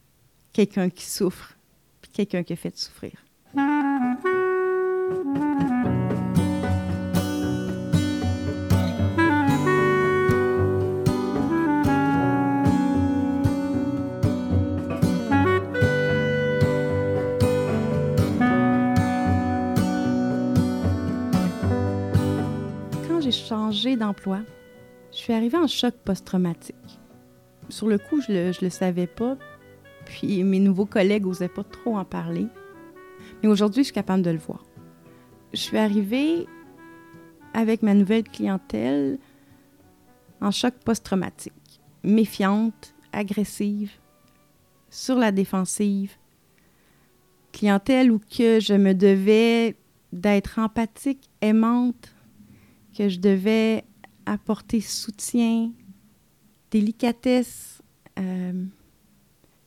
[0.52, 1.56] quelqu'un qui souffre
[2.04, 3.14] et quelqu'un qui fait souffrir.
[23.36, 24.40] Changé d'emploi,
[25.12, 27.00] je suis arrivée en choc post-traumatique.
[27.70, 29.38] Sur le coup, je le, le savais pas,
[30.06, 32.48] puis mes nouveaux collègues n'osaient pas trop en parler.
[33.42, 34.64] Mais aujourd'hui, je suis capable de le voir.
[35.54, 36.48] Je suis arrivée
[37.54, 39.18] avec ma nouvelle clientèle
[40.42, 43.92] en choc post-traumatique, méfiante, agressive,
[44.90, 46.14] sur la défensive.
[47.52, 49.76] Clientèle où que je me devais
[50.12, 52.15] d'être empathique, aimante,
[52.96, 53.84] que je devais
[54.26, 55.72] apporter soutien,
[56.72, 57.82] délicatesse.
[58.18, 58.66] Euh,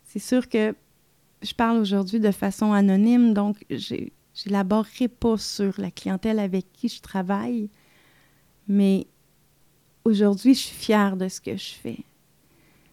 [0.04, 0.74] c'est sûr que
[1.42, 4.08] je parle aujourd'hui de façon anonyme, donc je
[4.46, 7.70] n'élaborerai pas sur la clientèle avec qui je travaille,
[8.66, 9.06] mais
[10.04, 11.98] aujourd'hui, je suis fière de ce que je fais.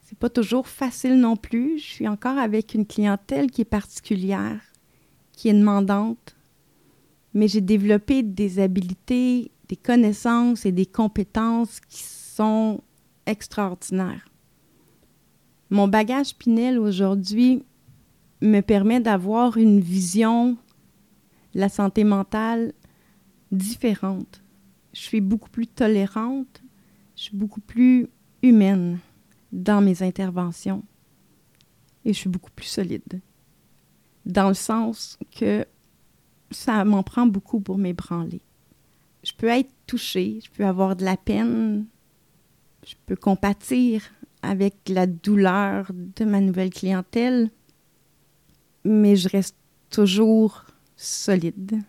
[0.03, 1.79] C'est pas toujours facile non plus.
[1.79, 4.61] Je suis encore avec une clientèle qui est particulière,
[5.31, 6.36] qui est demandante,
[7.33, 12.82] mais j'ai développé des habiletés des connaissances et des compétences qui sont
[13.26, 14.28] extraordinaires.
[15.70, 17.63] Mon bagage Pinel aujourd'hui
[18.41, 20.57] me permet d'avoir une vision
[21.53, 22.74] de la santé mentale
[23.51, 24.43] différente.
[24.93, 26.61] Je suis beaucoup plus tolérante,
[27.16, 28.07] je suis beaucoup plus
[28.43, 28.99] humaine
[29.51, 30.84] dans mes interventions
[32.03, 33.22] et je suis beaucoup plus solide.
[34.26, 35.66] Dans le sens que
[36.51, 38.41] ça m'en prend beaucoup pour m'ébranler
[39.26, 41.86] je peux être touchée, je peux avoir de la peine,
[42.86, 44.03] je peux compatir
[44.43, 47.49] avec la douleur de ma nouvelle clientèle,
[48.84, 49.57] mais je reste
[49.89, 50.65] toujours
[50.95, 51.82] solide.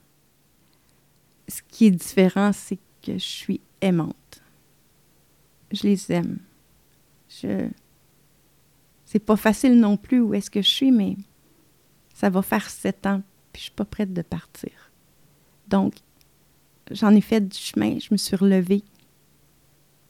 [1.46, 4.42] Ce qui est différent, c'est que je suis aimante.
[5.70, 6.38] Je les aime.
[7.28, 7.68] Je
[9.04, 11.16] c'est pas facile non plus où est-ce que je suis, mais
[12.12, 13.22] ça va faire sept ans,
[13.52, 14.90] puis je suis pas prête de partir.
[15.68, 15.94] Donc,
[16.90, 18.82] j'en ai fait du chemin, je me suis relevée.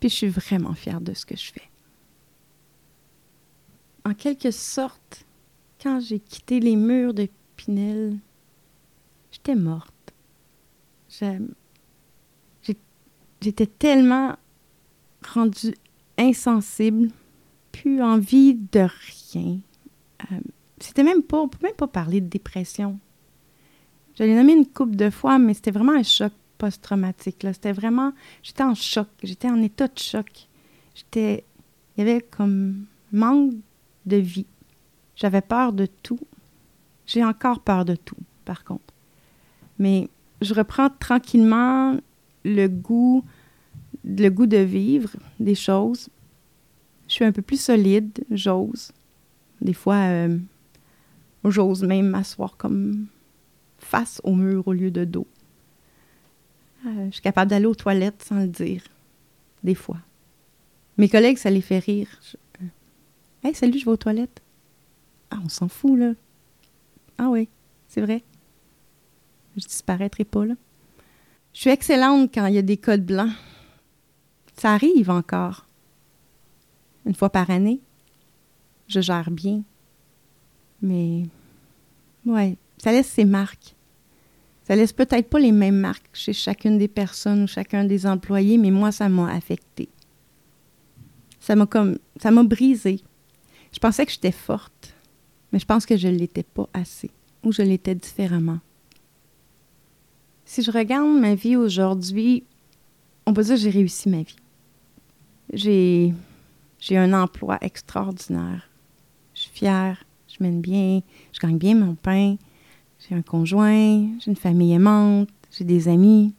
[0.00, 1.68] Puis je suis vraiment fière de ce que je fais.
[4.04, 5.24] En quelque sorte,
[5.82, 8.18] quand j'ai quitté les murs de Pinel,
[9.30, 9.92] j'étais morte.
[13.40, 14.36] J'étais tellement
[15.26, 15.74] rendue
[16.18, 17.10] insensible,
[17.72, 18.86] plus envie de
[19.34, 19.58] rien.
[20.30, 20.40] Euh,
[20.80, 22.98] c'était même pas, on peut même pas parler de dépression.
[24.14, 27.46] J'allais nommer une couple de fois, mais c'était vraiment un choc post-traumatique.
[27.52, 30.48] C'était vraiment, j'étais en choc, j'étais en état de choc.
[30.94, 31.44] J'étais,
[31.96, 33.54] il y avait comme manque
[34.06, 34.46] de vie.
[35.14, 36.20] J'avais peur de tout.
[37.06, 38.94] J'ai encore peur de tout, par contre.
[39.78, 40.08] Mais
[40.40, 41.96] je reprends tranquillement
[42.44, 43.24] le goût,
[44.04, 46.08] le goût de vivre des choses.
[47.08, 48.92] Je suis un peu plus solide, j'ose.
[49.60, 50.38] Des fois, euh,
[51.44, 53.06] j'ose même m'asseoir comme
[53.78, 55.26] face au mur au lieu de dos.
[56.86, 58.82] Euh, je suis capable d'aller aux toilettes sans le dire,
[59.64, 59.98] des fois.
[60.98, 62.08] Mes collègues, ça les fait rire.
[62.62, 62.66] Euh,
[63.42, 64.40] hey, salut, je vais aux toilettes.
[65.30, 66.12] Ah, on s'en fout, là.
[67.18, 67.48] Ah oui,
[67.88, 68.22] c'est vrai.
[69.56, 70.54] Je disparaîtrai pas, là.
[71.52, 73.32] Je suis excellente quand il y a des codes blancs.
[74.56, 75.66] Ça arrive encore.
[77.04, 77.80] Une fois par année.
[78.88, 79.62] Je gère bien.
[80.82, 81.24] Mais,
[82.26, 83.75] ouais, ça laisse ses marques.
[84.66, 88.58] Ça laisse peut-être pas les mêmes marques chez chacune des personnes ou chacun des employés,
[88.58, 89.88] mais moi, ça m'a affecté.
[91.38, 91.68] Ça m'a
[92.20, 93.00] ça m'a brisé.
[93.72, 94.92] Je pensais que j'étais forte,
[95.52, 97.12] mais je pense que je l'étais pas assez,
[97.44, 98.58] ou je l'étais différemment.
[100.44, 102.42] Si je regarde ma vie aujourd'hui,
[103.24, 104.36] on peut dire que j'ai réussi ma vie.
[105.52, 106.12] J'ai,
[106.80, 108.68] j'ai un emploi extraordinaire.
[109.32, 111.02] Je suis fière, je mène bien,
[111.32, 112.34] je gagne bien mon pain,
[113.08, 116.34] j'ai un conjoint, j'ai une famille aimante, j'ai des amis.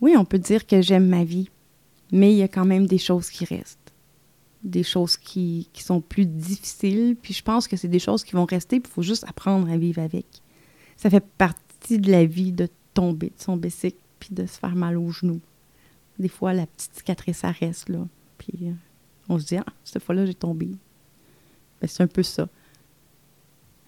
[0.00, 1.50] Oui, on peut dire que j'aime ma vie,
[2.12, 3.78] mais il y a quand même des choses qui restent.
[4.62, 8.44] Des choses qui, sont plus difficiles, puis je pense que c'est des choses qui vont
[8.44, 10.26] rester, puis il faut juste apprendre à vivre avec.
[10.96, 14.74] Ça fait partie de la vie de tomber de son bicycle, puis de se faire
[14.74, 15.40] mal aux genoux.
[16.18, 18.06] Des fois, la petite cicatrice, ça reste là.
[18.38, 18.72] Puis euh,
[19.28, 20.70] on se dit, ah, cette fois-là, j'ai tombé.
[21.80, 22.48] Ben, c'est un peu ça.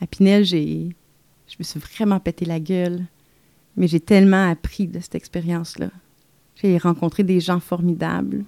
[0.01, 0.95] À Pinel, j'ai,
[1.51, 3.05] je me suis vraiment pété la gueule,
[3.77, 5.91] mais j'ai tellement appris de cette expérience-là.
[6.57, 8.45] J'ai rencontré des gens formidables.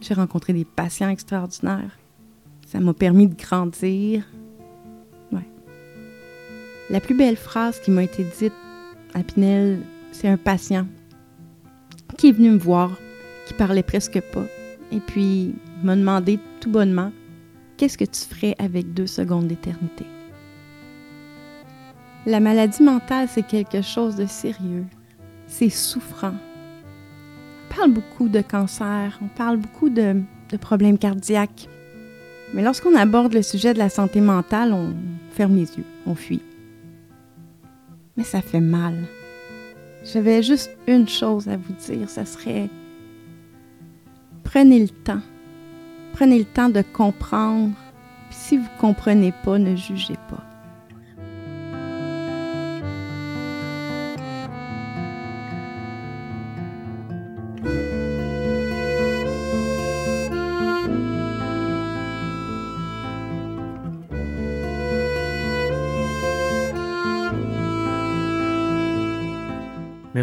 [0.00, 1.98] J'ai rencontré des patients extraordinaires.
[2.66, 4.24] Ça m'a permis de grandir.
[6.90, 8.52] La plus belle phrase qui m'a été dite
[9.14, 9.80] à Pinel,
[10.12, 10.86] c'est un patient
[12.18, 12.98] qui est venu me voir,
[13.46, 14.44] qui parlait presque pas,
[14.92, 17.10] et puis m'a demandé tout bonnement
[17.76, 20.04] Qu'est-ce que tu ferais avec deux secondes d'éternité?
[22.26, 24.86] La maladie mentale, c'est quelque chose de sérieux.
[25.46, 26.32] C'est souffrant.
[26.32, 30.22] On parle beaucoup de cancer, on parle beaucoup de,
[30.60, 31.68] problèmes cardiaques.
[32.54, 34.94] Mais lorsqu'on aborde le sujet de la santé mentale, on
[35.32, 36.42] ferme les yeux, on fuit.
[38.16, 38.94] Mais ça fait mal.
[40.04, 42.70] J'avais juste une chose à vous dire, ça serait
[44.54, 45.22] prenez le temps.
[46.12, 47.72] Prenez le temps de comprendre.
[48.30, 50.53] Puis si vous ne comprenez pas, ne jugez pas.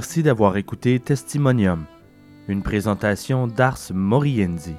[0.02, 1.86] Merci d'avoir écouté Testimonium,
[2.47, 4.74] une présentation d'Ars Moriendi.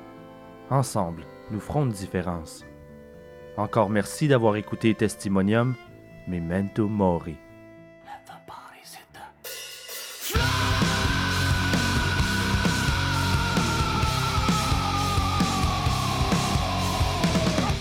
[0.70, 2.64] Ensemble, nous ferons une différence.
[3.58, 5.74] Encore merci d'avoir écouté Testimonium,
[6.26, 7.36] Memento Mori.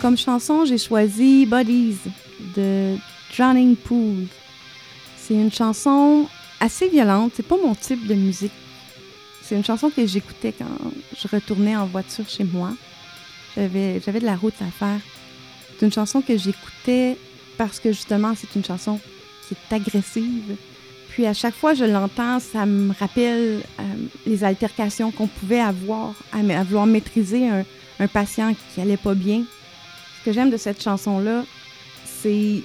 [0.02, 1.98] Comme chanson, j'ai choisi Bodies
[2.56, 2.98] de
[3.36, 4.28] Drowning Pool.
[5.16, 6.28] C'est une chanson
[6.60, 8.52] assez violente, c'est pas mon type de musique
[9.48, 10.66] c'est une chanson que j'écoutais quand
[11.18, 12.72] je retournais en voiture chez moi.
[13.56, 15.00] J'avais, de la route à faire.
[15.80, 17.18] C'est une chanson que j'écoutais
[17.58, 19.00] parce que justement, c'est une chanson
[19.48, 20.56] qui est agressive.
[21.10, 23.84] Puis à chaque fois que je l'entends, ça me rappelle euh,
[24.26, 29.44] les altercations qu'on pouvait avoir à, vouloir maîtriser un, patient qui allait pas bien.
[30.20, 31.46] Ce que j'aime de cette chanson-là,
[32.04, 32.62] c'est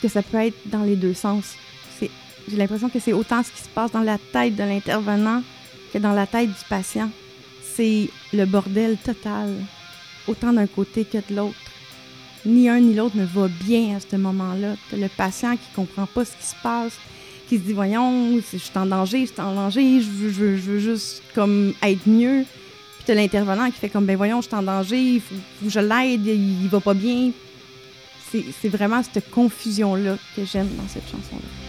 [0.00, 1.56] que ça peut être dans les deux sens.
[2.00, 5.42] J'ai l'impression que c'est autant ce qui se passe dans la tête de l'intervenant
[5.92, 7.10] que dans la tête du patient.
[7.74, 9.54] C'est le bordel total,
[10.26, 11.54] autant d'un côté que de l'autre.
[12.44, 14.74] Ni un ni l'autre ne va bien à ce moment-là.
[14.92, 16.92] le patient qui comprend pas ce qui se passe,
[17.48, 21.22] qui se dit voyons, je suis en danger, je suis en danger, je veux, juste
[21.34, 22.44] comme être mieux.
[22.96, 25.34] Puis t'as l'intervenant qui fait comme ben voyons, je suis en danger, il faut,
[25.66, 27.30] je l'aide, il, il va pas bien.
[28.30, 31.67] C'est vraiment cette confusion-là que j'aime dans cette chanson-là.